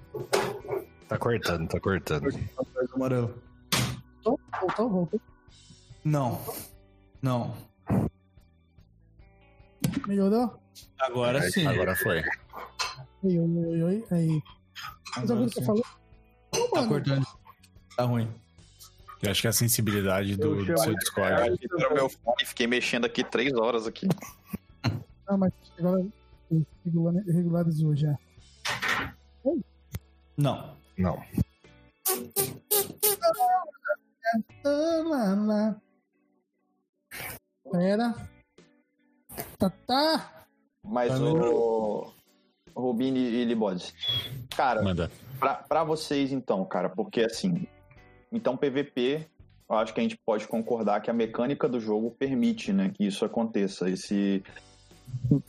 [1.07, 2.49] Tá cortando, tá cortando.
[2.93, 3.41] Amarelo.
[4.23, 5.21] Voltou, voltou, voltou.
[6.03, 6.41] Não.
[7.21, 7.55] Não.
[10.07, 10.59] Melhorou?
[10.99, 11.65] Agora Aí, sim.
[11.65, 12.19] Agora foi.
[13.23, 14.05] Oi, oi, oi, oi.
[14.11, 14.41] Aí.
[15.15, 15.83] Mas Agora falei?
[16.55, 17.25] Ô, Tá cortando.
[17.95, 18.29] Tá ruim.
[19.21, 21.57] Eu acho que a sensibilidade do, do seu Discord.
[21.79, 24.07] Era o meu fone, fiquei mexendo aqui três horas aqui.
[25.27, 26.05] Ah, mas agora
[26.85, 28.15] regular- regularizou já.
[30.37, 30.77] Não.
[30.97, 31.23] Não.
[37.71, 38.13] Pera.
[39.57, 40.45] Tá, tá.
[40.83, 42.11] Mas Tá o
[42.75, 43.93] Rubini e Libose.
[44.55, 45.11] Cara, Manda.
[45.39, 47.67] pra, pra vocês então, cara, porque assim,
[48.31, 49.27] então PVP,
[49.69, 53.05] eu acho que a gente pode concordar que a mecânica do jogo permite, né, que
[53.05, 54.43] isso aconteça, esse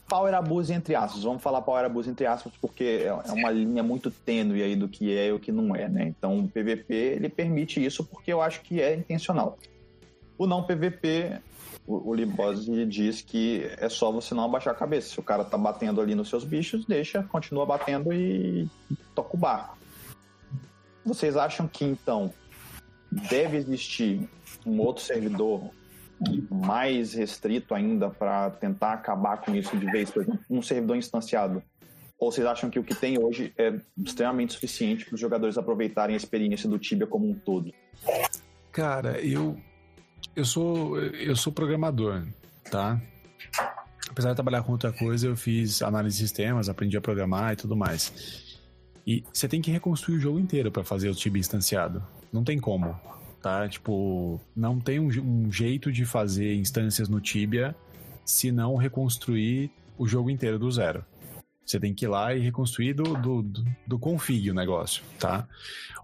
[0.07, 3.83] power abuse entre aspas, vamos falar power abuse entre aspas porque é é uma linha
[3.83, 6.93] muito tênue aí do que é e o que não é, né, então o PVP,
[6.93, 9.57] ele permite isso porque eu acho que é intencional.
[10.37, 11.41] O não PVP,
[11.85, 15.43] o, o Libose diz que é só você não abaixar a cabeça, se o cara
[15.43, 18.69] tá batendo ali nos seus bichos, deixa, continua batendo e
[19.13, 19.77] toca o barco.
[21.03, 22.31] Vocês acham que então
[23.11, 24.27] deve existir
[24.65, 25.71] um outro servidor
[26.49, 31.63] mais restrito ainda para tentar acabar com isso de vez, por exemplo, um servidor instanciado?
[32.19, 36.13] Ou vocês acham que o que tem hoje é extremamente suficiente para os jogadores aproveitarem
[36.13, 37.73] a experiência do Tibia como um todo?
[38.71, 39.57] Cara, eu
[40.35, 42.27] eu sou eu sou programador,
[42.69, 43.01] tá?
[44.09, 47.55] Apesar de trabalhar com outra coisa, eu fiz análise de sistemas, aprendi a programar e
[47.55, 48.59] tudo mais.
[49.07, 52.03] E você tem que reconstruir o jogo inteiro para fazer o Tibia instanciado.
[52.31, 52.99] Não tem como,
[53.41, 53.67] tá?
[53.67, 57.75] Tipo, não tem um, um jeito de fazer instâncias no Tibia
[58.23, 61.03] se não reconstruir o jogo inteiro do zero.
[61.69, 65.47] Você tem que ir lá e reconstruir do, do, do, do config o negócio, tá?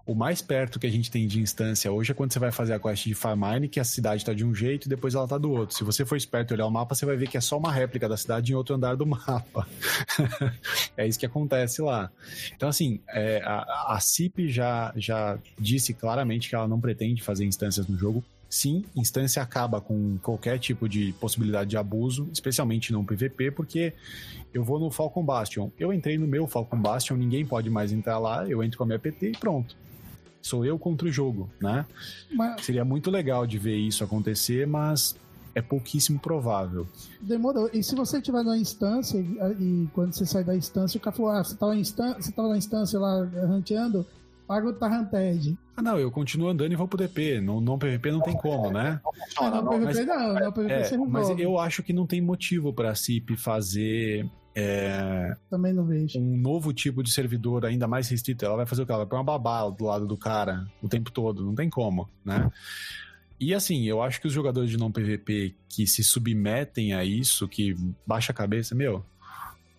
[0.06, 2.72] O mais perto que a gente tem de instância hoje é quando você vai fazer
[2.74, 5.36] a quest de Farmine, que a cidade tá de um jeito e depois ela tá
[5.36, 5.74] do outro.
[5.76, 7.72] Se você for esperto e olhar o mapa, você vai ver que é só uma
[7.72, 9.66] réplica da cidade em outro andar do mapa.
[10.96, 12.12] é isso que acontece lá.
[12.54, 17.44] Então, assim, é, a, a CIP já, já disse claramente que ela não pretende fazer
[17.44, 18.22] instâncias no jogo.
[18.48, 23.92] Sim, instância acaba com qualquer tipo de possibilidade de abuso, especialmente no PVP, porque
[24.54, 25.70] eu vou no Falcon Bastion.
[25.78, 28.86] Eu entrei no meu Falcon Bastion, ninguém pode mais entrar lá, eu entro com a
[28.86, 29.76] minha PT e pronto.
[30.40, 31.84] Sou eu contra o jogo, né?
[32.32, 35.16] Mas Seria muito legal de ver isso acontecer, mas
[35.56, 36.86] é pouquíssimo provável.
[37.20, 37.68] demorou.
[37.72, 39.24] E se você estiver na instância e,
[39.58, 42.30] e quando você sai da instância, o cara falou: Ah, você tava, na instância, você
[42.30, 44.06] tava na instância lá ranteando,
[44.46, 45.56] paga o Tarranted.
[45.76, 47.40] Ah, não, eu continuo andando e vou pro DP.
[47.40, 49.00] No não PVP não tem como, né?
[49.38, 51.42] Ah, não, PVP mas- não, não, PVP É, você mas resolve.
[51.42, 54.28] eu acho que não tem motivo pra CIP fazer
[54.58, 56.18] é, Também não vejo.
[56.18, 58.42] um novo tipo de servidor ainda mais restrito.
[58.44, 58.92] Ela vai fazer o que?
[58.92, 61.44] Ela vai pôr uma babá do lado do cara o tempo todo.
[61.44, 62.50] Não tem como, né?
[63.38, 67.46] E assim, eu acho que os jogadores de não PVP que se submetem a isso,
[67.46, 67.76] que
[68.06, 69.04] baixa a cabeça, meu,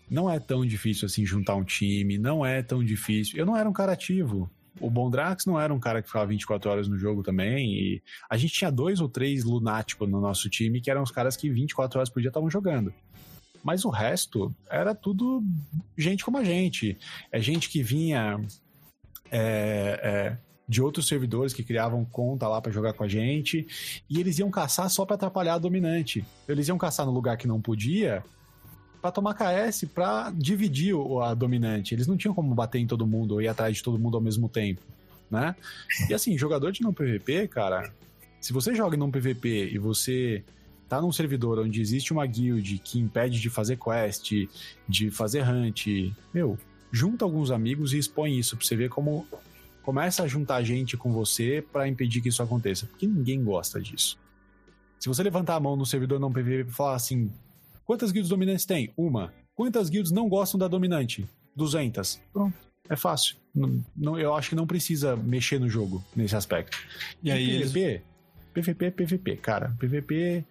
[0.08, 3.36] não é tão difícil assim juntar um time, não é tão difícil.
[3.40, 4.48] Eu não era um cara ativo.
[4.80, 7.74] O Bondrax não era um cara que ficava 24 horas no jogo também.
[7.74, 11.36] E a gente tinha dois ou três lunáticos no nosso time que eram os caras
[11.36, 12.94] que 24 horas por dia estavam jogando.
[13.64, 15.44] Mas o resto era tudo
[15.98, 16.98] gente como a gente.
[17.32, 18.40] É gente que vinha
[19.32, 23.68] é, é, de outros servidores que criavam conta lá para jogar com a gente.
[24.10, 26.24] E eles iam caçar só para atrapalhar a dominante.
[26.48, 28.24] Eles iam caçar no lugar que não podia
[29.02, 31.94] para tomar KS para dividir a dominante.
[31.94, 34.22] Eles não tinham como bater em todo mundo ou ir atrás de todo mundo ao
[34.22, 34.82] mesmo tempo,
[35.30, 35.56] né?
[36.10, 37.92] E assim, jogador de não PVP, cara,
[38.40, 40.44] se você joga não PVP e você
[40.88, 44.32] tá num servidor onde existe uma guild que impede de fazer quest,
[44.88, 45.88] de fazer hunt,
[46.34, 46.58] meu,
[46.92, 49.28] junta alguns amigos e expõe isso pra você ver como
[49.84, 54.18] começa a juntar gente com você para impedir que isso aconteça, porque ninguém gosta disso.
[55.00, 57.32] Se você levantar a mão no servidor não PVP e falar assim,
[57.88, 58.92] quantas guilds dominantes tem?
[58.96, 59.34] Uma.
[59.56, 61.28] Quantas guilds não gostam da dominante?
[61.56, 62.22] 200.
[62.32, 62.56] Pronto.
[62.90, 63.36] É fácil.
[63.56, 66.78] Não, não, eu acho que não precisa mexer no jogo nesse aspecto.
[67.24, 68.04] E aí, PVP, eles...
[68.54, 69.76] PVP é PVP, cara.
[69.80, 70.46] PVP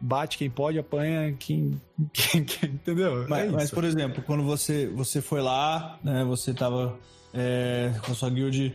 [0.00, 1.80] bate quem pode, apanha quem.
[2.12, 3.26] quem, quem entendeu?
[3.28, 6.24] Mas, é mas, por exemplo, quando você, você foi lá, né?
[6.24, 6.98] Você tava
[7.32, 8.74] é, com a sua guild.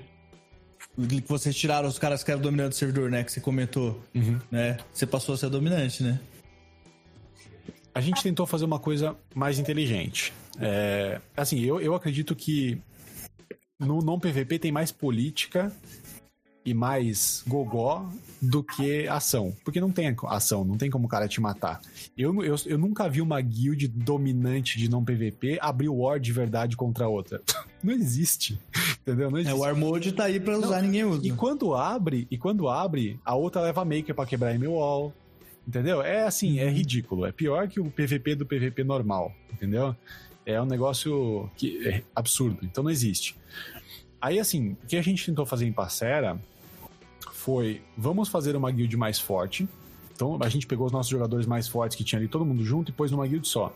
[0.97, 3.23] Que vocês tiraram os caras que eram dominantes do servidor, né?
[3.23, 4.01] Que você comentou.
[4.15, 4.39] Uhum.
[4.49, 4.77] Né?
[4.91, 6.19] Você passou a ser dominante, né?
[7.97, 10.31] A gente tentou fazer uma coisa mais inteligente.
[10.59, 12.79] É, assim, eu, eu acredito que
[13.79, 15.73] no não PVP tem mais política
[16.63, 18.07] e mais gogó
[18.39, 19.51] do que ação.
[19.65, 21.81] Porque não tem ação, não tem como o cara te matar.
[22.15, 26.31] Eu, eu, eu nunca vi uma guild dominante de não PVP abrir o war de
[26.31, 27.41] verdade contra outra.
[27.83, 28.59] Não existe.
[29.01, 29.29] Entendeu?
[29.29, 29.53] Não existe.
[29.53, 31.25] É, o War Mode tá aí pra usar, não, ninguém usa.
[31.27, 35.13] E quando abre, e quando abre, a outra leva maker pra quebrar meu wall.
[35.67, 36.01] Entendeu?
[36.01, 37.25] É assim, é ridículo.
[37.25, 39.33] É pior que o PVP do PVP normal.
[39.51, 39.93] Entendeu?
[40.45, 42.59] É um negócio que é absurdo.
[42.63, 43.35] Então não existe.
[44.21, 46.39] Aí, assim, o que a gente tentou fazer em Passera
[47.33, 49.67] foi: vamos fazer uma guild mais forte.
[50.15, 52.89] Então a gente pegou os nossos jogadores mais fortes que tinha ali, todo mundo junto,
[52.89, 53.75] e pôs numa guild só.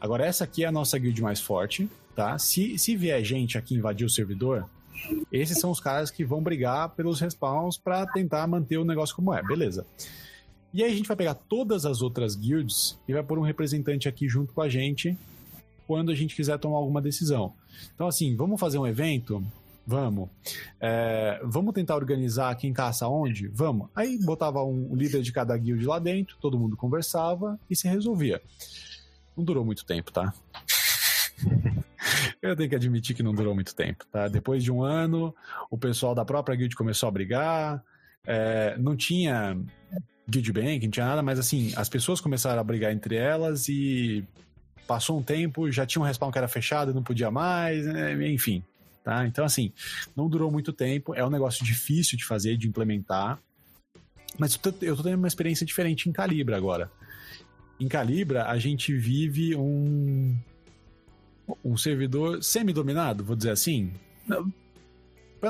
[0.00, 2.38] Agora, essa aqui é a nossa guild mais forte, tá?
[2.38, 4.68] Se, se vier gente aqui invadir o servidor,
[5.32, 9.34] esses são os caras que vão brigar pelos respawns para tentar manter o negócio como
[9.34, 9.86] é, beleza.
[10.74, 14.08] E aí a gente vai pegar todas as outras guilds e vai pôr um representante
[14.08, 15.16] aqui junto com a gente
[15.86, 17.54] quando a gente quiser tomar alguma decisão.
[17.94, 19.40] Então, assim, vamos fazer um evento?
[19.86, 20.28] Vamos.
[20.80, 23.46] É, vamos tentar organizar quem caça onde?
[23.46, 23.88] Vamos.
[23.94, 28.42] Aí botava um líder de cada guild lá dentro, todo mundo conversava e se resolvia.
[29.36, 30.34] Não durou muito tempo, tá?
[32.42, 34.26] Eu tenho que admitir que não durou muito tempo, tá?
[34.26, 35.32] Depois de um ano,
[35.70, 37.82] o pessoal da própria guild começou a brigar,
[38.26, 39.56] é, não tinha
[40.28, 44.24] guild bank, não tinha nada, mas assim, as pessoas começaram a brigar entre elas e
[44.86, 48.30] passou um tempo, já tinha um respawn que era fechado, não podia mais, né?
[48.30, 48.62] enfim,
[49.02, 49.26] tá?
[49.26, 49.72] Então assim,
[50.14, 53.38] não durou muito tempo, é um negócio difícil de fazer, de implementar,
[54.38, 56.90] mas eu tô tendo uma experiência diferente em Calibra agora.
[57.78, 60.36] Em Calibra, a gente vive um
[61.62, 63.92] um servidor semi-dominado, vou dizer assim.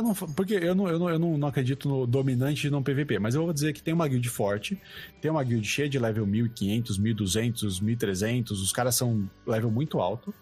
[0.02, 3.44] Não, porque eu, não, eu, não, eu não, acredito no dominante não PVP, mas eu
[3.44, 4.80] vou dizer que tem uma guild forte,
[5.20, 10.32] tem uma guild cheia de level 1500, 1200, 1300, os caras são level muito alto,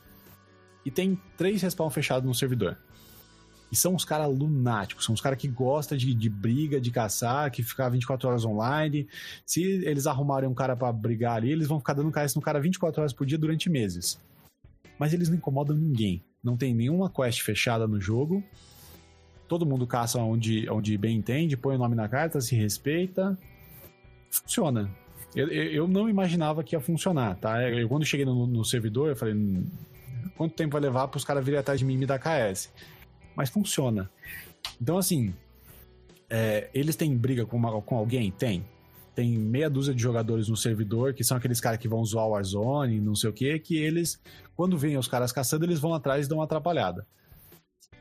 [0.84, 2.76] e tem três respawn fechados no servidor.
[3.70, 7.50] E são os caras lunáticos, são os caras que gostam de, de briga, de caçar,
[7.50, 9.08] que ficam 24 horas online.
[9.46, 12.60] Se eles arrumarem um cara para brigar ali, eles vão ficar dando KS no cara
[12.60, 14.20] 24 horas por dia durante meses
[15.02, 16.24] mas eles não incomodam ninguém.
[16.42, 18.40] Não tem nenhuma quest fechada no jogo.
[19.52, 23.36] Todo mundo caça onde, onde bem entende, põe o nome na carta, se respeita.
[24.30, 24.90] Funciona.
[25.36, 27.62] Eu, eu não imaginava que ia funcionar, tá?
[27.62, 29.66] Eu, quando cheguei no, no servidor, eu falei: hum,
[30.38, 32.72] quanto tempo vai levar para os caras virem atrás de mim e me dar KS?
[33.36, 34.10] Mas funciona.
[34.80, 35.34] Então, assim,
[36.30, 38.30] é, eles têm briga com, uma, com alguém?
[38.30, 38.64] Tem
[39.14, 42.30] tem meia dúzia de jogadores no servidor, que são aqueles caras que vão zoar o
[42.30, 44.18] Warzone, não sei o que, que eles,
[44.56, 47.06] quando vêm os caras caçando, eles vão atrás e dão uma atrapalhada.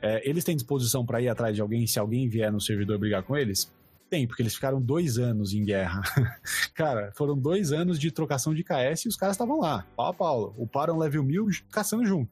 [0.01, 3.23] É, eles têm disposição para ir atrás de alguém se alguém vier no servidor brigar
[3.23, 3.71] com eles?
[4.09, 6.01] Tem, porque eles ficaram dois anos em guerra.
[6.75, 10.13] cara, foram dois anos de trocação de KS e os caras estavam lá, pau a
[10.13, 10.55] pau.
[10.57, 12.29] Uparam level 1000 caçando junto.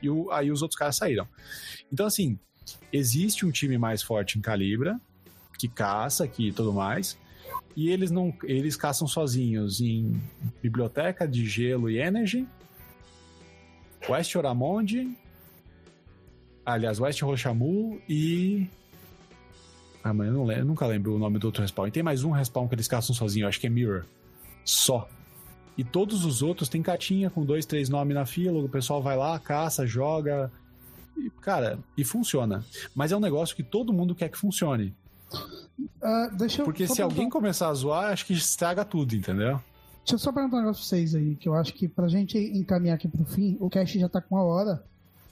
[0.00, 1.26] E o, aí os outros caras saíram.
[1.92, 2.38] Então, assim,
[2.92, 5.00] existe um time mais forte em Calibra,
[5.58, 7.18] que caça, que tudo mais
[7.76, 10.20] e eles não eles caçam sozinhos em
[10.62, 12.46] Biblioteca de Gelo e Energy,
[14.08, 15.16] West Oramonde,
[16.64, 18.68] aliás, West Rochamu e
[20.02, 21.86] ah, mas eu, não lembro, eu nunca lembro o nome do outro respawn.
[21.86, 24.04] E tem mais um respawn que eles caçam sozinhos, acho que é Mirror.
[24.64, 25.08] Só.
[25.76, 29.16] E todos os outros tem catinha com dois, três nomes na fila, o pessoal vai
[29.16, 30.50] lá, caça, joga.
[31.16, 32.64] E, cara, e funciona.
[32.94, 34.94] Mas é um negócio que todo mundo quer que funcione.
[35.32, 39.60] Uh, Porque se alguém começar a zoar, acho que estraga tudo, entendeu?
[39.98, 42.38] Deixa eu só perguntar um negócio pra vocês aí, que eu acho que pra gente
[42.38, 44.82] encaminhar aqui pro fim, o cast já tá com uma hora,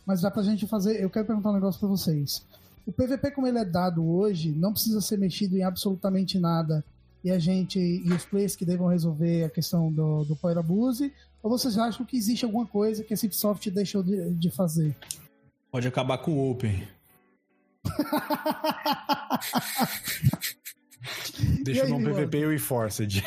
[0.08, 1.02] mas dá pra gente fazer.
[1.02, 2.42] Eu quero perguntar um negócio pra vocês.
[2.86, 6.82] O PVP, como ele é dado hoje, não precisa ser mexido em absolutamente nada
[7.22, 11.12] e a gente e os players que devam resolver a questão do, do Power Abuse?
[11.42, 14.96] Ou vocês acham que existe alguma coisa que a Cipsoft deixou de, de fazer?
[15.70, 16.88] Pode acabar com o Open.
[21.62, 22.14] Deixa aí, no Miguel?
[22.14, 23.22] PVP e o Enforced.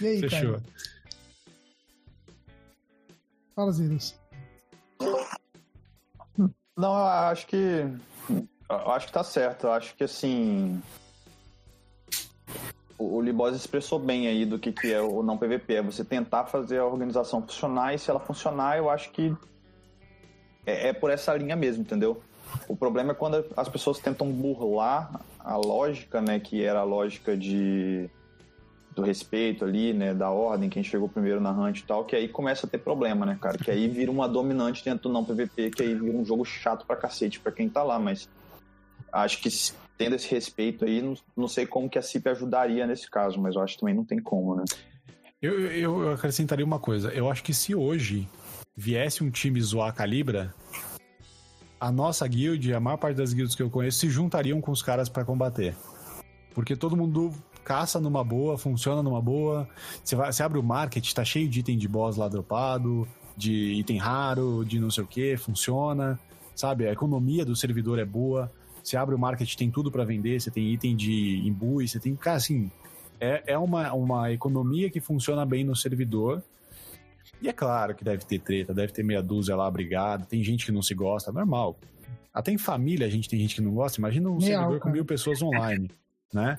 [0.00, 0.54] E aí, Fechou.
[0.54, 0.62] cara?
[3.54, 4.25] Fala, Zirus.
[6.76, 7.56] Não, eu acho que.
[8.68, 9.66] Eu acho que tá certo.
[9.66, 10.82] Eu acho que assim.
[12.98, 15.74] O, o expressou bem aí do que, que é o não PVP.
[15.74, 19.34] É você tentar fazer a organização funcionar e se ela funcionar, eu acho que
[20.66, 22.22] é, é por essa linha mesmo, entendeu?
[22.68, 26.40] O problema é quando as pessoas tentam burlar a lógica, né?
[26.40, 28.10] Que era a lógica de
[28.96, 32.26] do respeito ali, né, da ordem, quem chegou primeiro na hunt e tal, que aí
[32.26, 33.58] começa a ter problema, né, cara?
[33.58, 36.86] Que aí vira uma dominante dentro do não PVP, que aí vira um jogo chato
[36.86, 38.26] pra cacete pra quem tá lá, mas
[39.12, 39.50] acho que
[39.98, 43.54] tendo esse respeito aí, não, não sei como que a CIP ajudaria nesse caso, mas
[43.54, 44.64] eu acho que também não tem como, né?
[45.42, 47.10] Eu, eu, eu acrescentaria uma coisa.
[47.10, 48.26] Eu acho que se hoje
[48.74, 50.54] viesse um time zoar a Calibra,
[51.78, 54.80] a nossa guild, a maior parte das guilds que eu conheço, se juntariam com os
[54.80, 55.76] caras pra combater.
[56.54, 57.34] Porque todo mundo
[57.66, 59.68] caça numa boa, funciona numa boa.
[60.02, 63.72] Você, vai, você abre o market, tá cheio de item de boss lá dropado, de
[63.72, 66.18] item raro, de não sei o que, funciona.
[66.54, 66.86] Sabe?
[66.86, 68.50] A economia do servidor é boa.
[68.82, 72.14] Você abre o market, tem tudo pra vender, você tem item de imbui, você tem.
[72.14, 72.70] Cara, assim,
[73.20, 76.40] é, é uma, uma economia que funciona bem no servidor.
[77.42, 80.64] E é claro que deve ter treta, deve ter meia dúzia lá brigada, tem gente
[80.64, 81.76] que não se gosta, normal.
[82.32, 85.04] Até em família a gente tem gente que não gosta, imagina um servidor com mil
[85.04, 85.90] pessoas online,
[86.36, 86.58] né?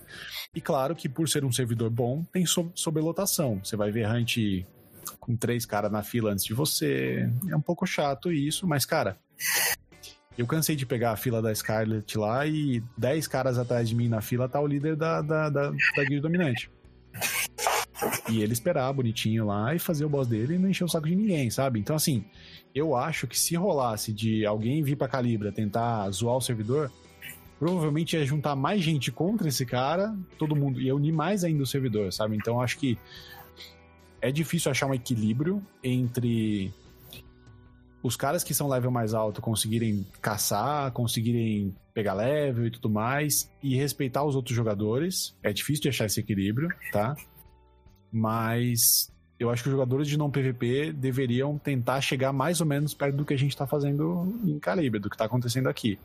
[0.54, 3.62] E claro que por ser um servidor bom, tem so- sobrelotação.
[3.64, 4.66] Você vai ver hunt
[5.20, 7.30] com três caras na fila antes de você.
[7.50, 9.18] É um pouco chato isso, mas cara,
[10.38, 14.08] eu cansei de pegar a fila da Scarlet lá e 10 caras atrás de mim
[14.08, 16.70] na fila tá o líder da, da, da, da dominante.
[18.30, 21.08] E ele esperar bonitinho lá e fazer o boss dele e não encher o saco
[21.08, 21.80] de ninguém, sabe?
[21.80, 22.24] Então, assim,
[22.76, 26.92] eu acho que se rolasse de alguém vir pra Calibra tentar zoar o servidor,
[27.60, 31.68] provavelmente ia juntar mais gente contra esse cara, todo mundo, ia unir mais ainda o
[31.68, 32.36] servidor, sabe?
[32.36, 32.98] Então, acho que
[34.22, 36.72] é difícil achar um equilíbrio entre
[38.02, 43.52] os caras que são level mais alto conseguirem caçar, conseguirem pegar level e tudo mais,
[43.62, 45.36] e respeitar os outros jogadores.
[45.42, 47.16] É difícil de achar esse equilíbrio, tá?
[48.12, 52.94] Mas eu acho que os jogadores de não PVP deveriam tentar chegar mais ou menos
[52.94, 56.00] perto do que a gente tá fazendo em Calibre, do que tá acontecendo aqui.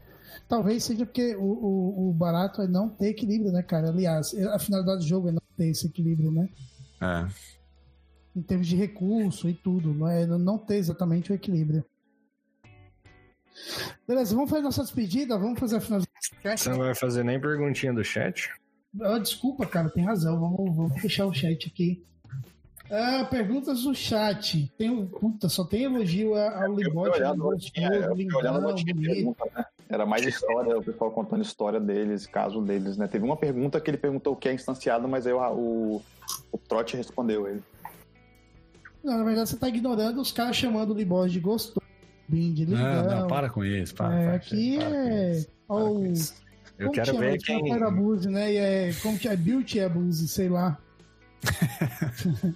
[0.49, 3.89] Talvez seja porque o, o, o barato é não ter equilíbrio, né, cara?
[3.89, 6.49] Aliás, a finalidade do jogo é não ter esse equilíbrio, né?
[7.01, 7.27] É.
[8.35, 11.85] Em termos de recurso e tudo, não é não ter exatamente o equilíbrio.
[14.07, 16.57] Beleza, vamos fazer nossa despedida, vamos fazer a finalização.
[16.57, 18.51] Você não vai fazer nem perguntinha do chat?
[19.01, 20.39] Ah, desculpa, cara, tem razão.
[20.39, 22.05] Vamos, vamos fechar o chat aqui.
[22.91, 24.71] Ah, perguntas do chat.
[24.77, 27.55] Tem, puta, só tem elogio ao Eu fui Libote, eu
[28.75, 29.15] tinha bonito.
[29.15, 29.51] pergunta, né?
[29.93, 33.07] Era mais história, o pessoal contando história deles, caso deles, né?
[33.07, 36.03] Teve uma pergunta que ele perguntou o que é instanciado, mas aí o, o,
[36.51, 37.63] o Trote respondeu ele.
[39.05, 41.83] Não, na verdade, você tá ignorando os caras chamando o Libote de gostoso,
[42.27, 43.05] bem de lindão.
[43.05, 43.95] Não, não, para com isso.
[43.95, 45.31] Para, É, para, aqui para com é.
[45.33, 46.35] isso, para com o- isso.
[46.79, 47.21] Eu como quero chama?
[47.21, 47.73] ver Chama quem.
[47.75, 48.53] Fire Abuse, né?
[48.53, 49.37] E é, como que é?
[49.37, 50.79] Beauty Abuse, sei lá.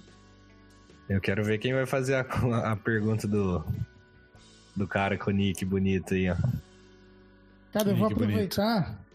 [1.07, 3.63] Eu quero ver quem vai fazer a, a pergunta do.
[4.75, 6.35] Do cara com o nick bonito aí, ó.
[7.77, 9.05] Cara, eu vou aproveitar.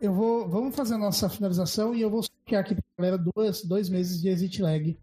[0.00, 0.48] Eu vou.
[0.48, 4.20] Vamos fazer a nossa finalização e eu vou sortear aqui pra galera duas, dois meses
[4.20, 4.96] de Exit Lag.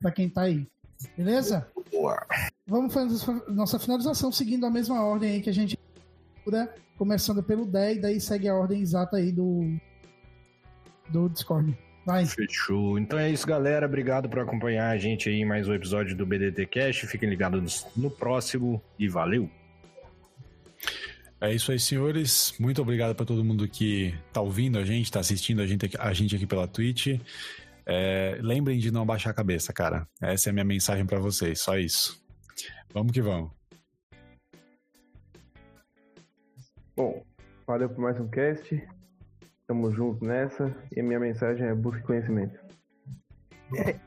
[0.00, 0.66] Pra quem tá aí.
[1.16, 1.66] Beleza?
[1.90, 2.18] Boa.
[2.66, 5.78] Vamos fazer nossa- nossa finalização seguindo a mesma ordem aí que a gente
[6.34, 9.76] procura, começando pelo 10, daí segue a ordem exata aí do.
[11.10, 11.76] Do Discord.
[12.06, 12.26] Vai.
[12.26, 12.98] Fechou.
[12.98, 13.86] Então é isso, galera.
[13.86, 16.98] Obrigado por acompanhar a gente aí em mais um episódio do BDT Cash.
[17.10, 19.48] Fiquem ligados no próximo e valeu!
[21.44, 22.54] É isso aí, senhores.
[22.58, 25.96] Muito obrigado para todo mundo que tá ouvindo a gente, tá assistindo a gente aqui,
[26.00, 27.20] a gente aqui pela Twitch.
[27.84, 30.08] É, lembrem de não baixar a cabeça, cara.
[30.22, 32.18] Essa é a minha mensagem para vocês, só isso.
[32.94, 33.50] Vamos que vamos.
[36.96, 37.22] Bom,
[37.66, 38.82] valeu por mais um cast.
[39.66, 40.74] Tamo junto nessa.
[40.96, 42.58] E a minha mensagem é busque conhecimento.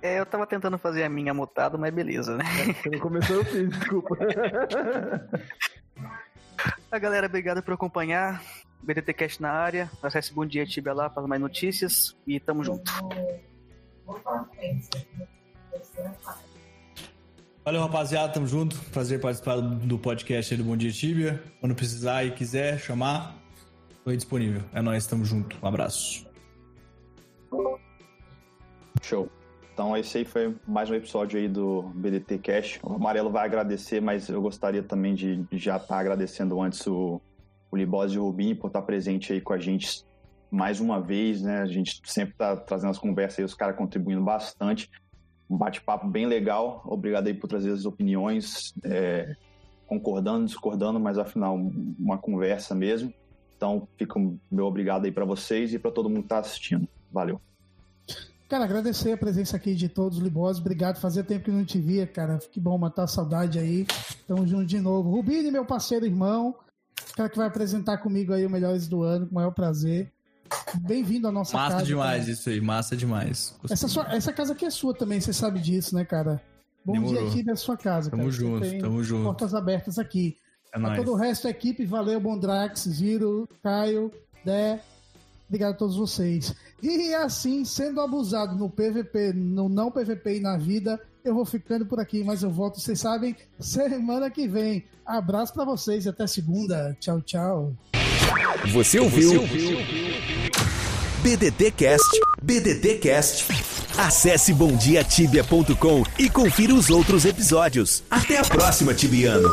[0.01, 2.43] É, eu tava tentando fazer a minha mutada, mas beleza, né?
[2.81, 4.17] Você não começou, eu fiz, desculpa.
[6.91, 8.41] A galera, obrigado por acompanhar.
[8.81, 9.91] BTT Cast na área.
[10.01, 12.15] Acesse Bom Dia Tibia lá para mais notícias.
[12.25, 12.91] E tamo junto.
[17.65, 18.31] Valeu, rapaziada.
[18.31, 18.77] Tamo junto.
[18.91, 21.43] Prazer participar do podcast aí do Bom Dia Tibia.
[21.59, 23.35] Quando precisar e quiser chamar,
[24.03, 24.61] tô aí disponível.
[24.73, 25.57] É nóis, tamo junto.
[25.61, 26.25] Um abraço.
[29.01, 29.29] Show.
[29.78, 32.80] Então esse aí foi mais um episódio aí do BDT Cash.
[32.82, 37.21] O Amarelo vai agradecer, mas eu gostaria também de já estar tá agradecendo antes o,
[37.69, 40.03] o Libose e o Rubinho por estar presente aí com a gente
[40.49, 41.61] mais uma vez, né?
[41.61, 44.89] A gente sempre tá trazendo as conversas aí, os caras contribuindo bastante.
[45.47, 46.82] Um bate-papo bem legal.
[46.84, 49.36] Obrigado aí por trazer as opiniões, é,
[49.86, 53.13] concordando, discordando, mas afinal, uma conversa mesmo.
[53.55, 56.88] Então, fica o meu obrigado aí para vocês e para todo mundo que tá assistindo.
[57.11, 57.39] Valeu.
[58.48, 60.62] Cara, agradecer a presença aqui de todos, Libose.
[60.62, 61.00] Obrigado.
[61.00, 62.39] Fazia tempo que não te via, cara.
[62.52, 63.86] Que bom matar a saudade aí.
[64.26, 65.10] Tamo junto de novo.
[65.12, 66.56] Rubini, meu parceiro irmão.
[67.16, 70.12] Cara que vai apresentar comigo aí o Melhores do Ano, com o maior prazer.
[70.76, 71.76] Bem-vindo à nossa massa casa.
[71.76, 72.32] Massa demais cara.
[72.32, 73.56] isso aí, massa demais.
[73.70, 76.41] Essa, sua, essa, casa aqui é sua também, você sabe disso, né, cara?
[76.86, 77.20] Bom Demorou.
[77.20, 78.10] dia aqui da sua casa.
[78.10, 78.34] Tamo cara.
[78.34, 79.24] junto, tamo junto.
[79.24, 80.38] Portas abertas aqui.
[80.74, 84.12] É a todo o resto da equipe, valeu, Bondrax, Ziro, Caio,
[84.45, 84.82] Dé.
[85.50, 86.56] Obrigado a todos vocês.
[86.82, 91.86] E assim, sendo abusado no PVP, no não PVP e na vida, eu vou ficando
[91.86, 94.86] por aqui, mas eu volto, vocês sabem, semana que vem.
[95.05, 96.95] Abraço para vocês e até segunda.
[96.99, 97.73] Tchau, tchau.
[98.71, 99.32] Você ouviu?
[99.32, 99.78] Você ouviu?
[103.97, 108.03] Acesse bomdiatibia.com e confira os outros episódios.
[108.09, 109.49] Até a próxima, Tibiano.